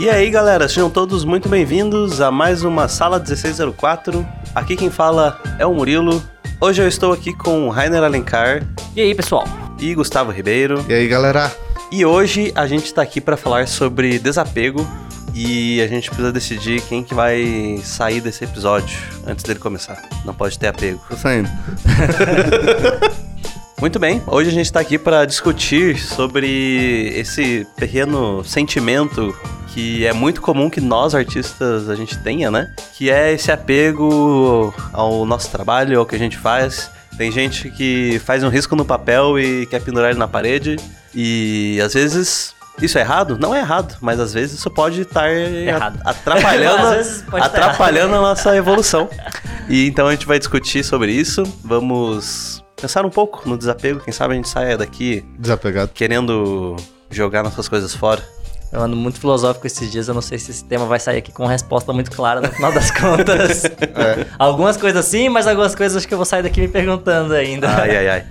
[0.00, 4.26] E aí, galera, sejam todos muito bem-vindos a mais uma Sala 1604.
[4.54, 6.22] Aqui quem fala é o Murilo.
[6.58, 8.62] Hoje eu estou aqui com o Rainer Alencar
[8.96, 9.46] E aí, pessoal?
[9.78, 10.82] e Gustavo Ribeiro.
[10.88, 11.54] E aí, galera?
[11.92, 14.86] E hoje a gente tá aqui para falar sobre desapego
[15.34, 20.00] e a gente precisa decidir quem que vai sair desse episódio antes dele começar.
[20.24, 21.00] Não pode ter apego.
[21.10, 21.48] Tô saindo.
[23.80, 29.34] Muito bem, hoje a gente tá aqui para discutir sobre esse pequeno sentimento
[29.68, 32.70] que é muito comum que nós artistas a gente tenha, né?
[32.94, 36.90] Que é esse apego ao nosso trabalho, ao que a gente faz.
[37.16, 40.76] Tem gente que faz um risco no papel e quer pendurar ele na parede
[41.14, 43.38] e às vezes isso é errado?
[43.38, 45.30] Não é errado, mas às vezes isso pode estar
[46.04, 46.82] atrapalhando,
[47.30, 49.08] pode estar atrapalhando a nossa evolução.
[49.70, 51.44] E então a gente vai discutir sobre isso.
[51.64, 54.00] Vamos pensar um pouco no desapego.
[54.00, 55.90] Quem sabe a gente saia daqui Desapegado.
[55.94, 56.76] querendo
[57.10, 58.22] jogar nossas coisas fora.
[58.72, 61.32] Eu ando muito filosófico esses dias, eu não sei se esse tema vai sair aqui
[61.32, 63.64] com uma resposta muito clara no final das contas.
[63.64, 64.26] É.
[64.38, 67.68] Algumas coisas sim, mas algumas coisas acho que eu vou sair daqui me perguntando ainda.
[67.68, 68.26] Ai, ai, ai.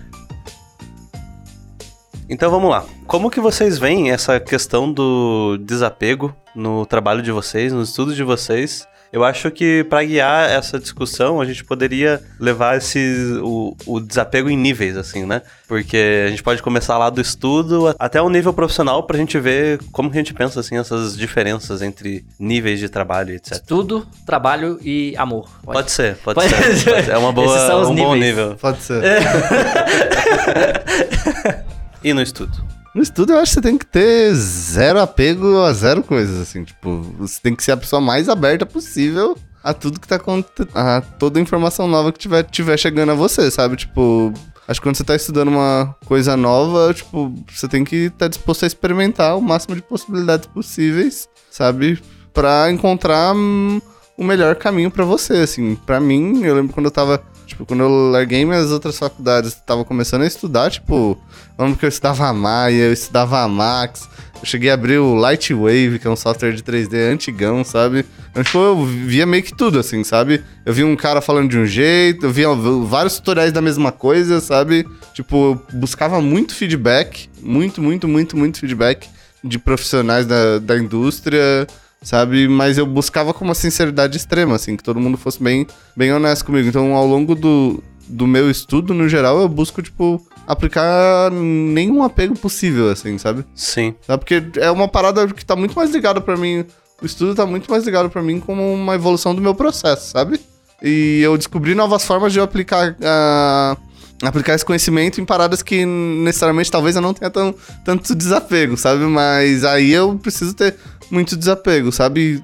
[2.29, 2.85] Então vamos lá.
[3.07, 8.23] Como que vocês veem essa questão do desapego no trabalho de vocês, nos estudos de
[8.23, 8.87] vocês?
[9.11, 14.49] Eu acho que para guiar essa discussão a gente poderia levar esse o, o desapego
[14.49, 15.41] em níveis assim, né?
[15.67, 19.79] Porque a gente pode começar lá do estudo até o nível profissional pra gente ver
[19.91, 23.53] como que a gente pensa assim essas diferenças entre níveis de trabalho, etc.
[23.53, 25.49] Estudo, trabalho e amor.
[25.63, 26.75] Pode ser, pode, Pode ser.
[26.77, 26.89] ser.
[26.91, 27.11] Pode ser.
[27.11, 28.35] É uma boa, Esses são os um bom níveis.
[28.35, 28.55] nível.
[28.57, 29.01] Pode ser.
[32.01, 32.53] E no estudo?
[32.93, 36.63] No estudo, eu acho que você tem que ter zero apego a zero coisas, assim.
[36.63, 40.69] Tipo, você tem que ser a pessoa mais aberta possível a tudo que tá acontecendo.
[40.73, 43.75] A toda informação nova que tiver, tiver chegando a você, sabe?
[43.75, 44.33] Tipo.
[44.67, 48.63] Acho que quando você tá estudando uma coisa nova, tipo, você tem que estar disposto
[48.65, 51.99] a experimentar o máximo de possibilidades possíveis, sabe?
[52.31, 53.81] Pra encontrar hum,
[54.15, 55.73] o melhor caminho pra você, assim.
[55.87, 57.17] Pra mim, eu lembro quando eu tava
[57.49, 61.17] Tipo, quando eu larguei minhas outras faculdades, tava começando a estudar, tipo,
[61.57, 65.15] lembro que eu estudava a Maya, eu estudava a Max, eu cheguei a abrir o
[65.15, 68.05] Lightwave, que é um software de 3D antigão, sabe?
[68.29, 70.43] Então, tipo, eu via meio que tudo, assim, sabe?
[70.63, 74.39] Eu vi um cara falando de um jeito, eu via vários tutoriais da mesma coisa,
[74.39, 74.87] sabe?
[75.15, 79.09] Tipo, eu buscava muito feedback, muito, muito, muito, muito feedback
[79.43, 81.65] de profissionais da, da indústria,
[82.01, 82.47] sabe?
[82.47, 86.45] Mas eu buscava com uma sinceridade extrema, assim, que todo mundo fosse bem, bem honesto
[86.45, 86.67] comigo.
[86.67, 92.37] Então, ao longo do, do meu estudo, no geral, eu busco, tipo, aplicar nenhum apego
[92.37, 93.45] possível, assim, sabe?
[93.53, 93.93] Sim.
[94.05, 94.23] Sabe?
[94.23, 96.65] Porque é uma parada que tá muito mais ligada pra mim.
[97.01, 100.39] O estudo tá muito mais ligado pra mim como uma evolução do meu processo, sabe?
[100.81, 102.95] E eu descobri novas formas de eu aplicar.
[103.03, 103.77] ah,
[104.21, 109.03] aplicar esse conhecimento em paradas que necessariamente talvez eu não tenha tão, tanto desapego, sabe?
[109.05, 110.75] Mas aí eu preciso ter
[111.09, 112.43] muito desapego, sabe?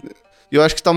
[0.52, 0.92] E eu acho que tá,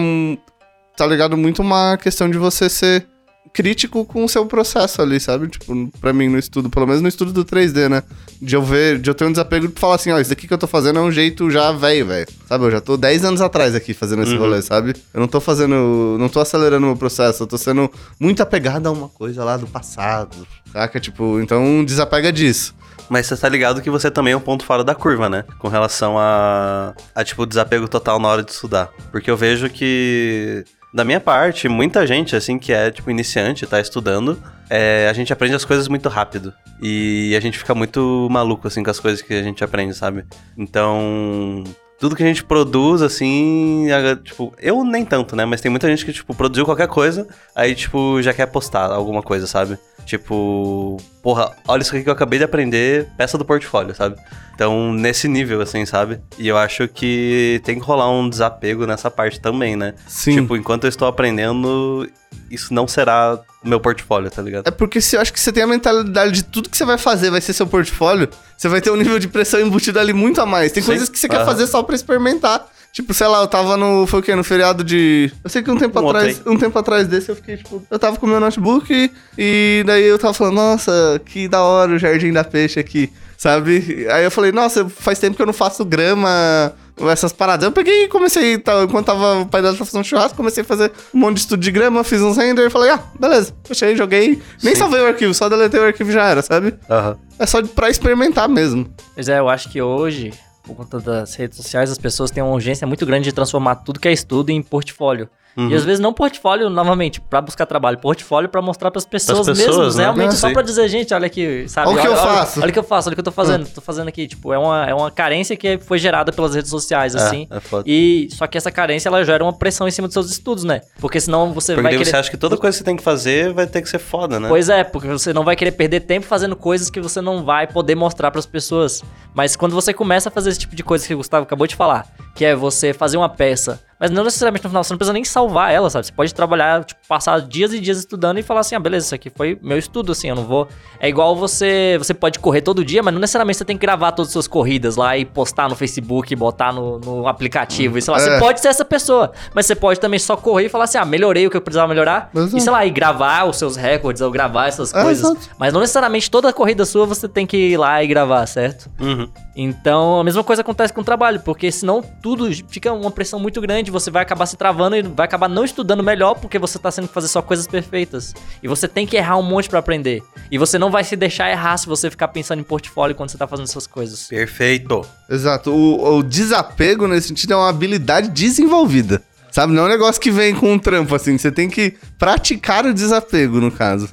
[0.96, 3.06] tá ligado muito uma questão de você ser
[3.52, 5.48] crítico com o seu processo ali, sabe?
[5.48, 8.02] Tipo, pra mim no estudo, pelo menos no estudo do 3D, né?
[8.40, 10.54] De eu ver, de eu ter um desapego de falar assim, ó, isso daqui que
[10.54, 12.28] eu tô fazendo é um jeito já velho, velho.
[12.46, 12.64] Sabe?
[12.64, 14.94] Eu já tô 10 anos atrás aqui fazendo esse rolê, sabe?
[15.12, 18.86] Eu não tô fazendo, não tô acelerando o meu processo, eu tô sendo muito apegado
[18.86, 21.00] a uma coisa lá do passado, saca?
[21.00, 22.74] Tipo, então desapega disso.
[23.08, 25.44] Mas você tá ligado que você também é um ponto fora da curva, né?
[25.58, 28.90] Com relação a, a tipo, desapego total na hora de estudar.
[29.10, 33.80] Porque eu vejo que, da minha parte, muita gente, assim, que é, tipo, iniciante, tá
[33.80, 36.52] estudando, é, a gente aprende as coisas muito rápido.
[36.80, 40.24] E a gente fica muito maluco, assim, com as coisas que a gente aprende, sabe?
[40.56, 41.64] Então...
[41.98, 43.86] Tudo que a gente produz, assim,
[44.22, 45.44] tipo, eu nem tanto, né?
[45.44, 47.26] Mas tem muita gente que, tipo, produziu qualquer coisa,
[47.56, 49.76] aí, tipo, já quer postar alguma coisa, sabe?
[50.06, 54.16] Tipo, porra, olha isso aqui que eu acabei de aprender, peça do portfólio, sabe?
[54.54, 56.18] Então, nesse nível, assim, sabe?
[56.38, 59.94] E eu acho que tem que rolar um desapego nessa parte também, né?
[60.06, 60.40] Sim.
[60.40, 62.08] Tipo, enquanto eu estou aprendendo,
[62.50, 64.66] isso não será o meu portfólio, tá ligado?
[64.66, 66.98] É porque se eu acho que você tem a mentalidade de tudo que você vai
[66.98, 70.40] fazer vai ser seu portfólio, você vai ter um nível de pressão embutido ali muito
[70.40, 70.72] a mais.
[70.72, 70.88] Tem Sim.
[70.88, 72.66] coisas que você quer fazer só pra experimentar.
[72.90, 74.06] Tipo, sei lá, eu tava no.
[74.06, 74.34] Foi o quê?
[74.34, 75.30] No feriado de.
[75.44, 76.38] Eu sei que um tempo Um atrás.
[76.38, 77.82] outro Um tempo atrás desse eu fiquei, tipo.
[77.90, 81.92] Eu tava com meu notebook e, e daí eu tava falando, nossa, que da hora
[81.92, 83.12] o Jardim da Peixe aqui.
[83.36, 84.06] Sabe?
[84.10, 86.72] Aí eu falei, nossa, faz tempo que eu não faço grama,
[87.10, 87.64] essas paradas.
[87.64, 90.92] Eu peguei e comecei, tá, enquanto tava o pai dela fazendo churrasco, comecei a fazer
[91.14, 93.54] um monte de estudo de grama, fiz uns render e falei, ah, beleza.
[93.64, 94.40] Fechei, joguei.
[94.62, 94.80] Nem Sim.
[94.80, 96.74] salvei o arquivo, só deletei o arquivo e já era, sabe?
[96.88, 97.16] Aham.
[97.38, 98.88] É só pra experimentar mesmo.
[99.14, 100.32] Pois é, eu acho que hoje
[100.68, 103.98] por conta das redes sociais, as pessoas têm uma urgência muito grande de transformar tudo
[103.98, 105.28] que é estudo em portfólio.
[105.56, 105.70] Uhum.
[105.70, 109.76] E às vezes não portfólio, novamente, pra buscar trabalho, portfólio pra mostrar pras pessoas, pessoas,
[109.76, 110.02] mesmo, né?
[110.04, 110.36] realmente É.
[110.36, 111.88] só pra dizer, gente, olha aqui, sabe?
[111.88, 112.60] Olha o que eu faço.
[112.60, 114.52] Olha, o que eu faço, olha o que eu tô fazendo, tô fazendo aqui, tipo,
[114.52, 117.46] é uma, é uma carência que foi gerada pelas redes sociais, assim.
[117.50, 117.84] É, é foda.
[117.86, 120.80] E só que essa carência ela gera uma pressão em cima dos seus estudos, né?
[121.00, 123.02] Porque senão você Porque vai querer você acha que toda coisa que você tem que
[123.02, 124.48] fazer vai ter que ser foda, né?
[124.48, 127.66] Pois é, porque você não vai querer perder tempo fazendo coisas que você não vai
[127.66, 129.02] poder mostrar pras pessoas.
[129.34, 131.76] Mas quando você começa a fazer esse tipo de coisa que o Gustavo acabou de
[131.76, 135.12] falar, que é você fazer uma peça, mas não necessariamente no final, você não precisa
[135.12, 136.06] nem salvar ela, sabe?
[136.06, 139.14] Você pode trabalhar, tipo, passar dias e dias estudando e falar assim, ah, beleza, isso
[139.14, 140.68] aqui foi meu estudo, assim, eu não vou...
[141.00, 144.12] É igual você, você pode correr todo dia, mas não necessariamente você tem que gravar
[144.12, 148.12] todas as suas corridas lá e postar no Facebook, botar no, no aplicativo, e sei
[148.12, 148.24] lá, É.
[148.24, 151.04] você pode ser essa pessoa, mas você pode também só correr e falar assim, ah,
[151.04, 152.56] melhorei o que eu precisava melhorar, Exato.
[152.56, 155.24] e sei lá, e gravar os seus recordes, ou gravar essas É, coisas.
[155.24, 155.48] exato.
[155.58, 158.90] Mas não necessariamente toda corrida sua você tem que ir lá e gravar, certo?
[159.00, 159.28] Uhum.
[159.56, 163.60] Então, a mesma coisa acontece com o trabalho, porque senão tudo fica uma pressão muito
[163.60, 166.90] grande, você vai acabar se travando e vai acabar não estudando melhor porque você tá
[166.90, 168.34] tendo que fazer só coisas perfeitas.
[168.62, 170.22] E você tem que errar um monte pra aprender.
[170.50, 173.38] E você não vai se deixar errar se você ficar pensando em portfólio quando você
[173.38, 174.28] tá fazendo essas coisas.
[174.28, 175.04] Perfeito.
[175.28, 175.70] Exato.
[175.70, 179.22] O, o desapego, nesse sentido, é uma habilidade desenvolvida.
[179.50, 179.72] Sabe?
[179.72, 181.36] Não é um negócio que vem com um trampo, assim.
[181.36, 184.08] Você tem que praticar o desapego, no caso.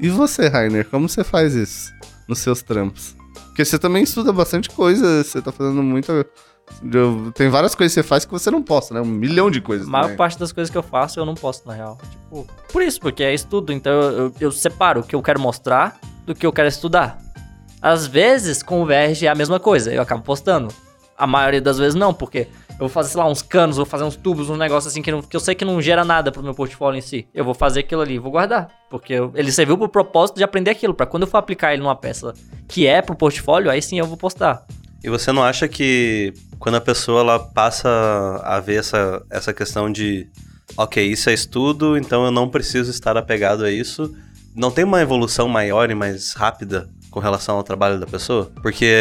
[0.00, 1.92] E você, Rainer, como você faz isso
[2.26, 3.16] nos seus trampos?
[3.58, 6.24] Porque você também estuda bastante coisa, você tá fazendo muita.
[7.34, 9.00] Tem várias coisas que você faz que você não posta, né?
[9.00, 9.86] Um milhão de coisas.
[9.86, 10.16] A maior também.
[10.16, 11.98] parte das coisas que eu faço eu não posto, na real.
[12.10, 13.72] Tipo, por isso, porque é estudo.
[13.72, 17.18] Então eu, eu, eu separo o que eu quero mostrar do que eu quero estudar.
[17.80, 20.68] Às vezes converge a mesma coisa, eu acabo postando.
[21.16, 24.04] A maioria das vezes não, porque eu vou fazer, sei lá, uns canos, vou fazer
[24.04, 26.42] uns tubos, um negócio assim que, não- que eu sei que não gera nada pro
[26.42, 27.26] meu portfólio em si.
[27.34, 28.68] Eu vou fazer aquilo ali vou guardar.
[28.88, 31.82] Porque eu- ele serviu pro propósito de aprender aquilo, pra quando eu for aplicar ele
[31.82, 32.32] numa peça
[32.68, 34.64] que é pro portfólio, aí sim eu vou postar.
[35.02, 37.88] E você não acha que quando a pessoa ela passa
[38.42, 40.28] a ver essa, essa questão de
[40.76, 44.14] ok, isso é estudo, então eu não preciso estar apegado a isso,
[44.54, 48.50] não tem uma evolução maior e mais rápida com relação ao trabalho da pessoa?
[48.62, 48.94] Porque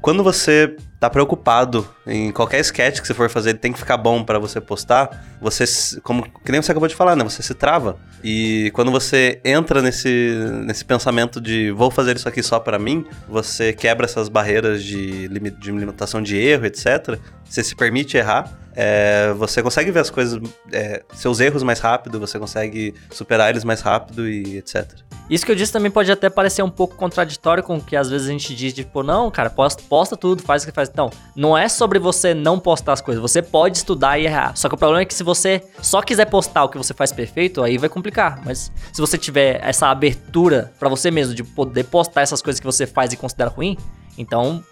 [0.00, 4.24] quando você tá preocupado em qualquer sketch que você for fazer, tem que ficar bom
[4.24, 5.64] pra você postar, você,
[6.02, 7.22] como que nem você acabou de falar, né?
[7.24, 7.98] Você se trava.
[8.24, 10.34] E quando você entra nesse,
[10.64, 15.28] nesse pensamento de vou fazer isso aqui só pra mim, você quebra essas barreiras de
[15.28, 17.18] limitação de erro, etc.
[17.48, 18.66] Você se permite errar.
[18.78, 20.38] é, você consegue ver as coisas,
[20.70, 24.86] é, seus erros mais rápido, você consegue superar eles mais rápido e etc.
[25.30, 28.10] Isso que eu disse também pode até parecer um pouco contraditório com o que às
[28.10, 30.92] vezes a gente diz, tipo, não, cara, posta, posta tudo, faz o que faz.
[30.94, 34.54] Não, não é sobre você não postar as coisas, você pode estudar e errar.
[34.54, 37.12] Só que o problema é que se você só quiser postar o que você faz
[37.12, 38.42] perfeito, aí vai complicar.
[38.44, 42.66] Mas se você tiver essa abertura pra você mesmo de poder postar essas coisas que
[42.66, 43.76] você faz e considera ruim,
[44.18, 44.62] então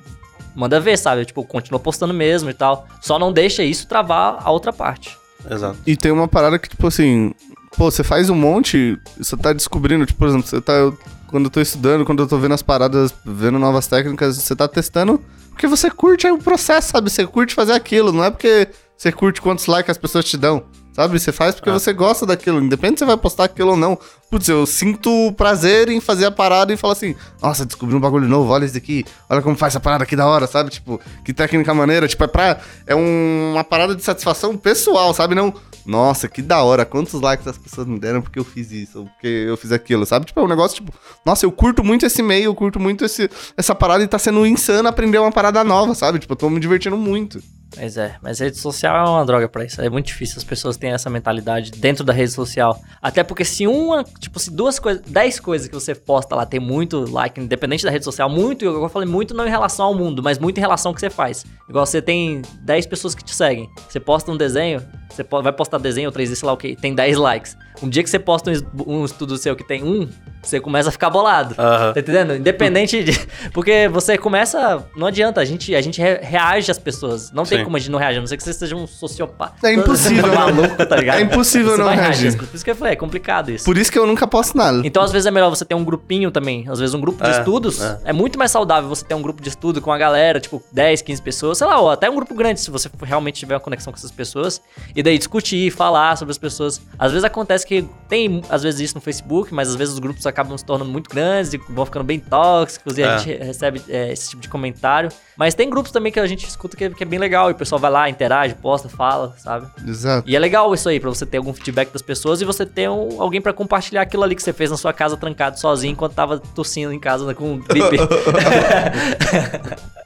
[0.54, 1.24] manda ver, sabe?
[1.24, 2.86] Tipo, continua postando mesmo e tal.
[3.00, 5.16] Só não deixa isso travar a outra parte.
[5.50, 5.76] Exato.
[5.86, 7.32] E tem uma parada que, tipo assim,
[7.76, 10.72] pô, você faz um monte, você tá descobrindo, tipo, por exemplo, você tá.
[10.72, 10.96] eu-
[11.28, 14.68] quando eu tô estudando, quando eu tô vendo as paradas, vendo novas técnicas, você tá
[14.68, 15.20] testando
[15.50, 17.10] porque você curte aí o processo, sabe?
[17.10, 20.64] Você curte fazer aquilo, não é porque você curte quantos likes as pessoas te dão.
[20.94, 21.18] Sabe?
[21.18, 21.72] Você faz porque Ah.
[21.72, 23.98] você gosta daquilo, independente se você vai postar aquilo ou não.
[24.30, 28.28] Putz, eu sinto prazer em fazer a parada e falar assim: Nossa, descobri um bagulho
[28.28, 30.70] novo, olha isso aqui, olha como faz essa parada aqui da hora, sabe?
[30.70, 32.06] Tipo, que técnica maneira.
[32.06, 32.58] Tipo, é pra.
[32.86, 35.34] É um- uma parada de satisfação pessoal, sabe?
[35.34, 35.52] Não.
[35.84, 39.04] Nossa, que da hora, quantos likes as pessoas me deram porque eu fiz isso, ou
[39.06, 40.24] porque eu fiz aquilo, sabe?
[40.24, 40.90] Tipo, é um negócio tipo,
[41.26, 44.46] nossa, eu curto muito esse meio, eu curto muito esse, essa parada e tá sendo
[44.46, 46.18] insano aprender uma parada nova, sabe?
[46.18, 47.38] Tipo, eu tô me divertindo muito.
[47.76, 49.80] Mas é, mas rede social é uma droga pra isso.
[49.80, 52.80] É muito difícil as pessoas terem essa mentalidade dentro da rede social.
[53.02, 56.60] Até porque se uma, tipo, se duas coisas, dez coisas que você posta lá tem
[56.60, 60.22] muito like, independente da rede social, muito, eu falei muito não em relação ao mundo,
[60.22, 61.44] mas muito em relação ao que você faz.
[61.68, 63.68] Igual você tem 10 pessoas que te seguem.
[63.88, 64.82] Você posta um desenho,
[65.14, 67.56] você vai postar desenho ou 3D, sei lá o que, tem 10 likes.
[67.82, 70.08] Um dia que você posta um, um estudo seu que tem um,
[70.42, 71.54] você começa a ficar bolado.
[71.58, 71.92] Aham.
[71.92, 72.36] Tá entendendo?
[72.36, 73.12] Independente de.
[73.52, 74.86] Porque você começa.
[74.96, 77.32] Não adianta, a gente, a gente re- reage às pessoas.
[77.32, 77.64] Não tem Sim.
[77.64, 79.68] como a gente não reagir, a não ser que você seja um sociopata.
[79.68, 80.34] É impossível, não.
[80.34, 81.18] maluco, tá ligado?
[81.18, 82.22] É impossível Você não reagir.
[82.32, 82.34] coisas.
[82.48, 83.64] Por isso que eu falei, é complicado isso.
[83.64, 84.80] Por isso que eu nunca posto nada.
[84.84, 86.64] Então, às vezes, é melhor você ter um grupinho também.
[86.68, 87.80] Às vezes, um grupo de É, estudos.
[87.82, 87.98] é.
[88.06, 88.12] É.
[88.12, 91.22] muito mais saudável você ter um grupo de estudo com a galera, tipo, 10, 15
[91.22, 93.98] pessoas, sei lá, ou até um grupo grande, se você realmente tiver uma conexão com
[93.98, 94.60] essas pessoas.
[94.94, 96.80] E daí discutir, falar sobre as pessoas.
[96.98, 100.26] Às vezes acontece que tem, às vezes, isso no Facebook, mas às vezes os grupos
[100.26, 103.06] acabam se tornando muito grandes e vão ficando bem tóxicos e É.
[103.06, 105.10] a gente recebe é, esse tipo de comentário.
[105.36, 107.56] Mas tem grupos também que a gente escuta que, que é bem legal e o
[107.56, 109.66] pessoal vai lá, interage, posta, fala, sabe?
[109.86, 110.28] Exato.
[110.28, 112.88] E é legal isso aí, pra você ter algum feedback das pessoas e você ter
[112.88, 116.14] um- alguém pra compartilhar aquilo ali que você fez na sua casa trancado sozinho enquanto
[116.14, 117.96] tava tossindo em casa com gripe.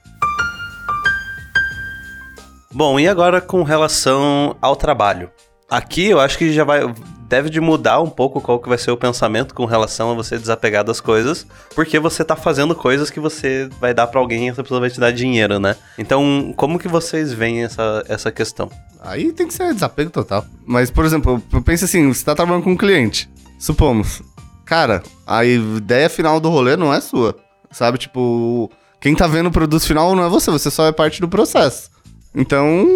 [2.79, 5.33] Bom, e agora com relação ao trabalho?
[5.69, 6.83] Aqui eu acho que já vai.
[7.29, 10.39] Deve de mudar um pouco qual que vai ser o pensamento com relação a você
[10.39, 11.45] desapegar das coisas,
[11.75, 14.91] porque você tá fazendo coisas que você vai dar pra alguém e essa pessoa vai
[14.91, 15.75] te dar dinheiro, né?
[15.99, 18.71] Então, como que vocês veem essa, essa questão?
[19.01, 20.47] Aí tem que ser desapego total.
[20.65, 23.29] Mas, por exemplo, eu penso assim, você tá trabalhando com um cliente.
[23.59, 24.23] Supomos.
[24.65, 27.35] Cara, a ideia final do rolê não é sua.
[27.73, 28.71] Sabe, tipo,
[29.01, 31.91] quem tá vendo o produto final não é você, você só é parte do processo.
[32.39, 32.87] Então,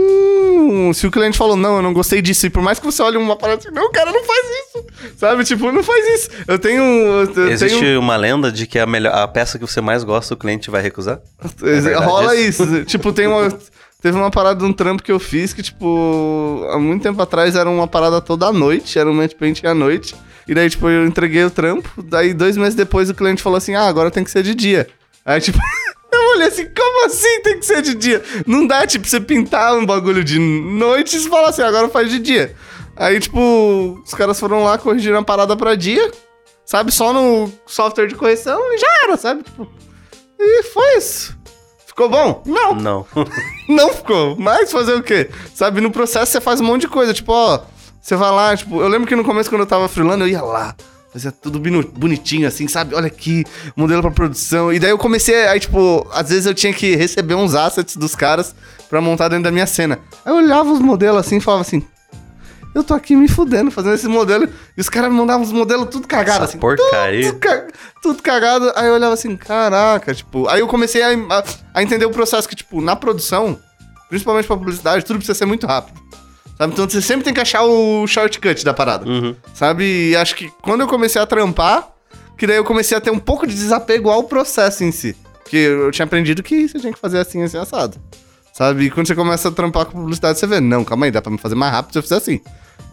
[0.94, 3.16] se o cliente falou, não, eu não gostei disso, e por mais que você olhe
[3.16, 4.86] uma parada assim, não, cara, não faz isso.
[5.16, 6.30] Sabe, tipo, não faz isso.
[6.46, 6.80] Eu tenho.
[6.80, 7.98] Eu Existe tenho...
[7.98, 10.80] uma lenda de que a, melhor, a peça que você mais gosta, o cliente vai
[10.80, 11.20] recusar?
[11.60, 12.84] É verdade Rola isso.
[12.84, 13.48] tipo, tem uma.
[14.00, 17.54] Teve uma parada de um trampo que eu fiz que, tipo, há muito tempo atrás
[17.54, 20.14] era uma parada toda à noite, era um match painting à noite.
[20.46, 23.74] E daí, tipo, eu entreguei o trampo, daí dois meses depois o cliente falou assim,
[23.74, 24.88] ah, agora tem que ser de dia.
[25.24, 25.58] Aí, tipo,
[26.32, 28.22] eu olhei assim, como assim tem que ser de dia?
[28.46, 32.18] Não dá, tipo, você pintar um bagulho de noite e falar assim, agora faz de
[32.18, 32.54] dia.
[32.96, 36.10] Aí, tipo, os caras foram lá, corrigiram a parada pra dia,
[36.64, 36.92] sabe?
[36.92, 39.42] Só no software de correção e já era, sabe?
[39.42, 39.68] Tipo,
[40.38, 41.36] e foi isso.
[41.86, 42.42] Ficou bom?
[42.46, 42.74] Não.
[42.74, 43.06] Não.
[43.68, 44.36] Não ficou.
[44.38, 45.28] Mas fazer o quê?
[45.54, 47.12] Sabe, no processo você faz um monte de coisa.
[47.12, 47.60] Tipo, ó,
[48.00, 50.42] você vai lá, tipo, eu lembro que no começo, quando eu tava freelando, eu ia
[50.42, 50.74] lá.
[51.12, 51.60] Fazia tudo
[51.94, 52.94] bonitinho, assim, sabe?
[52.94, 53.44] Olha aqui,
[53.76, 54.72] modelo pra produção.
[54.72, 58.14] E daí eu comecei, aí, tipo, às vezes eu tinha que receber uns assets dos
[58.14, 58.54] caras
[58.88, 59.98] pra montar dentro da minha cena.
[60.24, 61.82] Aí eu olhava os modelos assim e falava assim.
[62.74, 64.48] Eu tô aqui me fudendo, fazendo esse modelo.
[64.74, 66.58] E os caras me mandavam os modelos tudo cagado, Essa assim.
[66.58, 67.30] porcaria.
[67.34, 68.72] Tudo, tudo cagado.
[68.74, 70.48] Aí eu olhava assim, caraca, tipo.
[70.48, 73.58] Aí eu comecei a, a- a entender o processo que, tipo, na produção,
[74.08, 76.00] principalmente pra publicidade, tudo precisa ser muito rápido.
[76.56, 76.72] Sabe?
[76.72, 79.08] Então você sempre tem que achar o shortcut da parada.
[79.08, 79.34] Uhum.
[79.54, 80.10] Sabe?
[80.10, 81.88] E acho que quando eu comecei a trampar,
[82.36, 85.16] que daí eu comecei a ter um pouco de desapego ao processo em si.
[85.42, 88.00] Porque eu tinha aprendido que você tinha que fazer assim, assim, assado.
[88.52, 88.84] Sabe?
[88.84, 91.32] E quando você começa a trampar com publicidade, você vê, não, calma aí, dá pra
[91.32, 92.40] me fazer mais rápido se eu fizer assim.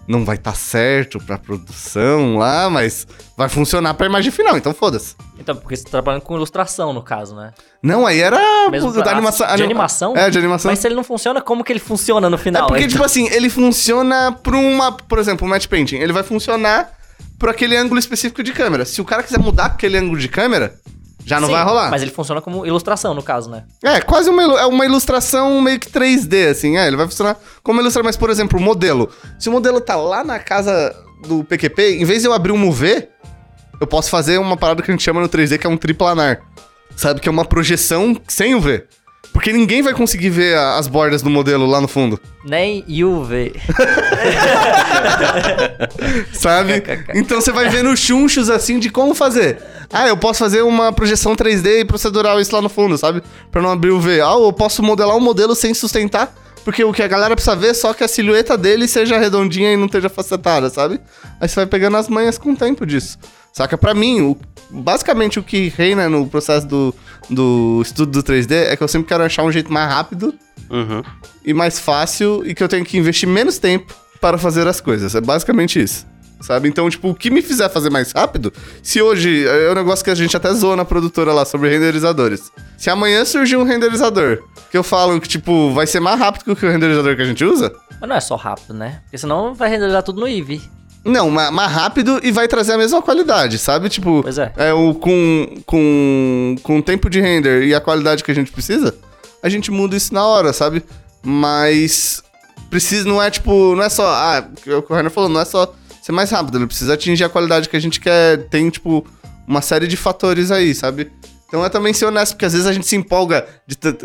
[0.07, 3.05] Não vai estar certo pra produção lá, mas
[3.37, 5.15] vai funcionar pra imagem final, então foda-se.
[5.37, 7.53] Então, porque você tá trabalhando com ilustração, no caso, né?
[7.81, 8.37] Não, aí era
[8.69, 9.47] Mesmo pra- da animação.
[9.47, 10.17] de anim- animação?
[10.17, 10.69] É, de animação.
[10.69, 12.63] Mas se ele não funciona, como que ele funciona no final?
[12.63, 14.91] É porque, Então- tipo assim, ele funciona pra uma.
[14.91, 15.95] Por exemplo, um match painting.
[15.97, 16.91] Ele vai funcionar
[17.39, 18.83] por aquele ângulo específico de câmera.
[18.85, 20.73] Se o cara quiser mudar aquele ângulo de câmera,
[21.25, 21.89] já não Sim, vai rolar.
[21.89, 23.63] Mas ele funciona como ilustração, no caso, né?
[23.81, 26.77] É, quase uma, é uma ilustração meio que 3D, assim.
[26.77, 28.05] É, ele vai funcionar como ilustração.
[28.05, 29.09] Mas, por exemplo, o modelo.
[29.39, 30.93] Se o modelo tá lá na casa
[31.25, 33.07] do PQP, em vez de eu abrir um MV,
[33.79, 36.41] eu posso fazer uma parada que a gente chama no 3D, que é um triplanar.
[36.95, 37.19] Sabe?
[37.19, 38.83] Que é uma projeção sem o V.
[39.31, 42.19] Porque ninguém vai conseguir ver a- as bordas do modelo lá no fundo.
[42.43, 43.53] Nem UV.
[46.33, 46.83] Sabe?
[47.13, 49.61] então você vai vendo chunchos assim de como fazer.
[49.91, 53.21] Ah, eu posso fazer uma projeção 3D e procedural isso lá no fundo, sabe?
[53.51, 54.21] Pra não abrir o V.
[54.21, 57.69] Ah, eu posso modelar um modelo sem sustentar, porque o que a galera precisa ver
[57.69, 60.99] é só que a silhueta dele seja redondinha e não esteja facetada, sabe?
[61.39, 63.17] Aí você vai pegando as manhas com o tempo disso.
[63.53, 63.77] Saca?
[63.77, 64.37] Pra mim, o-
[64.69, 66.95] basicamente o que reina no processo do,
[67.29, 70.33] do estudo do 3D é que eu sempre quero achar um jeito mais rápido
[70.69, 71.01] Uhum.
[71.43, 75.15] e mais fácil e que eu tenho que investir menos tempo para fazer as coisas.
[75.15, 76.05] É basicamente isso.
[76.41, 76.69] Sabe?
[76.69, 79.45] Então, tipo, o que me fizer fazer mais rápido, se hoje.
[79.45, 82.49] É um negócio que a gente até zoa na produtora lá sobre renderizadores.
[82.77, 84.41] Se amanhã surgir um renderizador
[84.71, 87.43] que eu falo que, tipo, vai ser mais rápido que o renderizador que a gente
[87.43, 89.01] usa, Mas não é só rápido, né?
[89.03, 90.61] Porque senão vai renderizar tudo no Eevee.
[91.05, 93.89] Não, ma- mais rápido e vai trazer a mesma qualidade, sabe?
[93.89, 94.51] Tipo, Pois é.
[94.73, 98.95] o, com, com, com o tempo de render e a qualidade que a gente precisa,
[99.41, 100.83] a gente muda isso na hora, sabe?
[101.23, 102.21] Mas
[102.69, 105.73] precisa, não é tipo, não é só, ah, o que o falou, não é só
[106.01, 109.05] ser mais rápido, ele precisa atingir a qualidade que a gente quer, tem tipo
[109.47, 111.11] uma série de fatores aí, sabe?
[111.47, 113.43] Então é também ser honesto, porque às vezes a gente se empolga,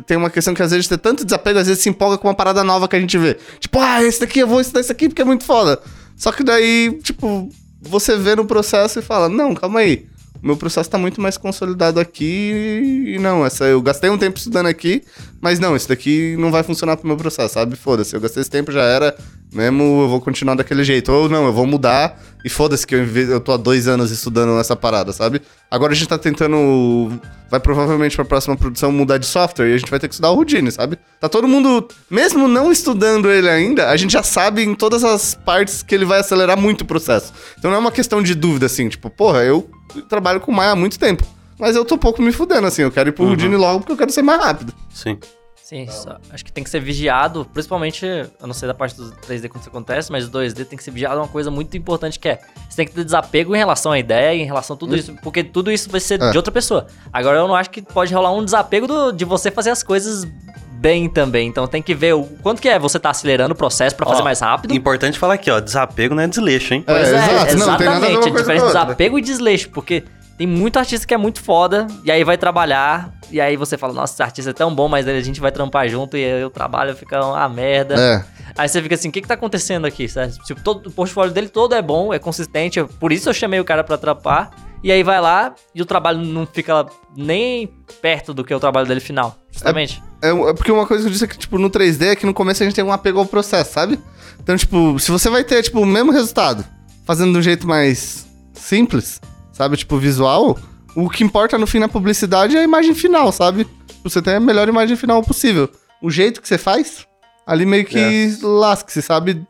[0.07, 2.35] tem uma questão que às vezes tem tanto desapego, às vezes se empolga com uma
[2.35, 3.37] parada nova que a gente vê.
[3.61, 5.79] Tipo, ah, esse daqui eu vou estudar esse aqui porque é muito foda.
[6.17, 7.49] Só que daí, tipo,
[7.81, 10.07] você vê no processo e fala, não, calma aí.
[10.43, 14.67] Meu processo tá muito mais consolidado aqui e não, essa eu gastei um tempo estudando
[14.67, 15.03] aqui,
[15.45, 17.77] mas não, isso daqui não vai funcionar pro meu processo, sabe?
[17.77, 19.15] Foda-se, eu gastei esse tempo, já era,
[19.53, 21.13] mesmo eu vou continuar daquele jeito.
[21.13, 24.57] Ou não, eu vou mudar e foda-se que eu, eu tô há dois anos estudando
[24.57, 25.43] nessa parada, sabe?
[25.71, 27.21] Agora a gente tá tentando,
[27.51, 30.31] vai provavelmente pra próxima produção mudar de software e a gente vai ter que estudar
[30.31, 30.99] o Houdini, sabe?
[31.21, 35.35] Tá todo mundo, mesmo não estudando ele ainda, a gente já sabe em todas as
[35.35, 37.35] partes que ele vai acelerar muito o processo.
[37.59, 39.69] Então não é uma questão de dúvida, assim, tipo, porra, eu
[40.09, 41.34] trabalho com Maya há muito tempo.
[41.59, 43.97] Mas eu tô pouco me fudendo, assim, eu quero ir pro Houdini logo porque eu
[43.97, 44.73] quero ser mais rápido.
[44.93, 45.19] Sim.
[45.63, 49.11] Sim, só- acho que tem que ser vigiado, principalmente, eu não sei da parte do
[49.13, 51.75] 3D quando isso acontece, mas o 2D tem que ser vigiado é uma coisa muito
[51.75, 54.79] importante que é, você tem que ter desapego em relação à ideia, em relação a
[54.79, 56.31] tudo isso, porque tudo isso vai ser É.
[56.31, 56.87] de outra pessoa.
[57.11, 60.27] Agora eu não acho que pode rolar um desapego do- de você fazer as coisas
[60.73, 61.49] bem também.
[61.49, 64.23] Então tem que ver o quanto que é você tá acelerando o processo pra fazer
[64.23, 64.75] mais rápido.
[64.75, 66.85] Importante falar aqui, ó, desapego não é desleixo, hein?
[66.87, 67.57] É, Pois é, exato.
[67.57, 68.17] Não, tem nada a ver uma exatamente.
[68.17, 68.85] a coisa diferença com de a outra.
[68.85, 70.05] desapego e desleixo, porque
[70.37, 73.93] tem muito artista que é muito foda, e aí vai trabalhar, e aí você fala,
[73.93, 76.51] nossa, esse artista é tão bom, mas a gente vai trampar junto, e aí o
[76.51, 77.95] trabalho fica uma merda.
[77.95, 78.25] É.
[78.57, 80.07] Aí você fica assim, o que que tá acontecendo aqui?
[80.45, 83.65] Tipo, todo, o portfólio dele todo é bom, é consistente, por isso eu chamei o
[83.65, 84.51] cara pra atrapar.
[84.83, 86.85] E aí vai lá e o trabalho não fica
[87.17, 87.67] nem
[88.03, 89.35] perto do que é o trabalho dele final.
[89.51, 90.03] Justamente.
[90.21, 92.27] É, é porque uma coisa que eu disse é que, tipo, no 3D é que
[92.27, 93.99] no começo a gente tem um apego ao processo, sabe?
[94.39, 96.67] Então, tipo, se você vai ter, tipo, o mesmo resultado,
[97.07, 99.23] fazendo de um jeito mais simples,
[99.55, 99.77] sabe?
[99.79, 100.59] Tipo, visual,
[100.95, 103.65] o que importa no fim na publicidade é a imagem final, sabe?
[103.65, 105.71] Tipo, Você tem a melhor imagem final possível.
[106.03, 107.07] O jeito que você faz,
[107.47, 109.43] ali meio que lasca-se, sabe?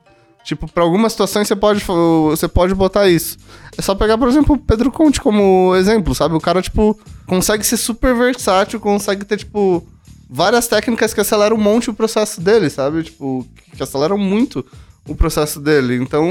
[0.45, 1.83] Tipo, pra algumas situações você pode,
[2.31, 3.39] você pode botar isso.
[3.77, 6.35] É só pegar, por exemplo, o Pedro Conte como exemplo, sabe?
[6.35, 6.97] O cara, tipo,
[7.27, 9.85] consegue ser super versátil, consegue ter, tipo,
[10.29, 13.05] várias técnicas que aceleram um monte o processo dele, sabe?
[13.05, 14.65] Tipo, que aceleram muito
[15.07, 15.97] o processo dele.
[15.97, 16.27] Então,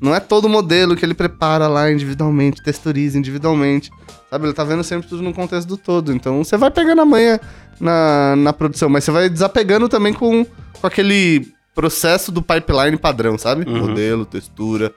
[0.00, 3.90] não é todo modelo que ele prepara lá individualmente, texturiza individualmente,
[4.30, 4.46] sabe?
[4.46, 6.12] Ele tá vendo sempre tudo no contexto do todo.
[6.12, 7.40] Então, você vai pegando a manha
[7.80, 13.38] na, na produção, mas você vai desapegando também com, com aquele processo do pipeline padrão,
[13.38, 13.68] sabe?
[13.68, 13.88] Uhum.
[13.88, 14.92] Modelo, textura,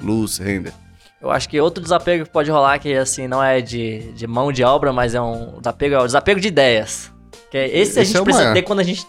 [0.00, 0.72] luz, render.
[1.20, 4.50] Eu acho que outro desapego que pode rolar, que assim, não é de, de mão
[4.50, 7.12] de obra, mas é um desapego, é o desapego de ideias.
[7.50, 8.54] Que é esse a Esse gente é precisa maior.
[8.54, 9.06] ter quando a gente.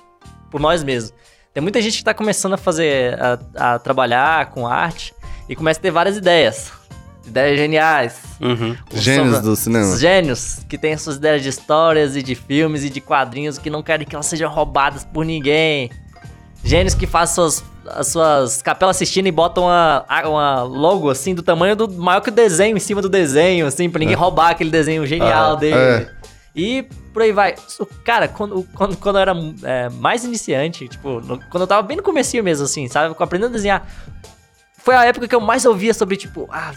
[0.50, 1.13] por nós mesmos.
[1.53, 3.17] Tem muita gente que tá começando a fazer.
[3.20, 5.13] a, a trabalhar com arte
[5.50, 6.72] e começa a ter várias ideias.
[7.27, 8.20] Ideias geniais.
[8.39, 8.75] Uhum.
[8.93, 9.93] Gênios São- do cinema.
[9.93, 13.70] Os gênios que têm suas ideias de histórias e de filmes e de quadrinhos que
[13.70, 15.91] não querem que elas sejam roubadas por ninguém.
[16.63, 21.41] Gênios que fazem suas, as suas capelas assistindo e botam uma, uma logo assim do
[21.43, 24.70] tamanho do maior que o desenho em cima do desenho, assim, pra ninguém roubar aquele
[24.70, 25.75] desenho genial Ah, dele.
[25.75, 26.10] é.
[26.55, 27.55] E por aí vai.
[28.03, 29.33] Cara, quando, quando, quando eu era
[29.64, 33.16] é, mais iniciante, tipo, no- quando eu tava bem no comecinho mesmo, assim, sabe?
[33.18, 33.87] Aprendendo a desenhar,
[34.77, 36.74] foi a época que eu mais ouvia sobre, tipo, ah,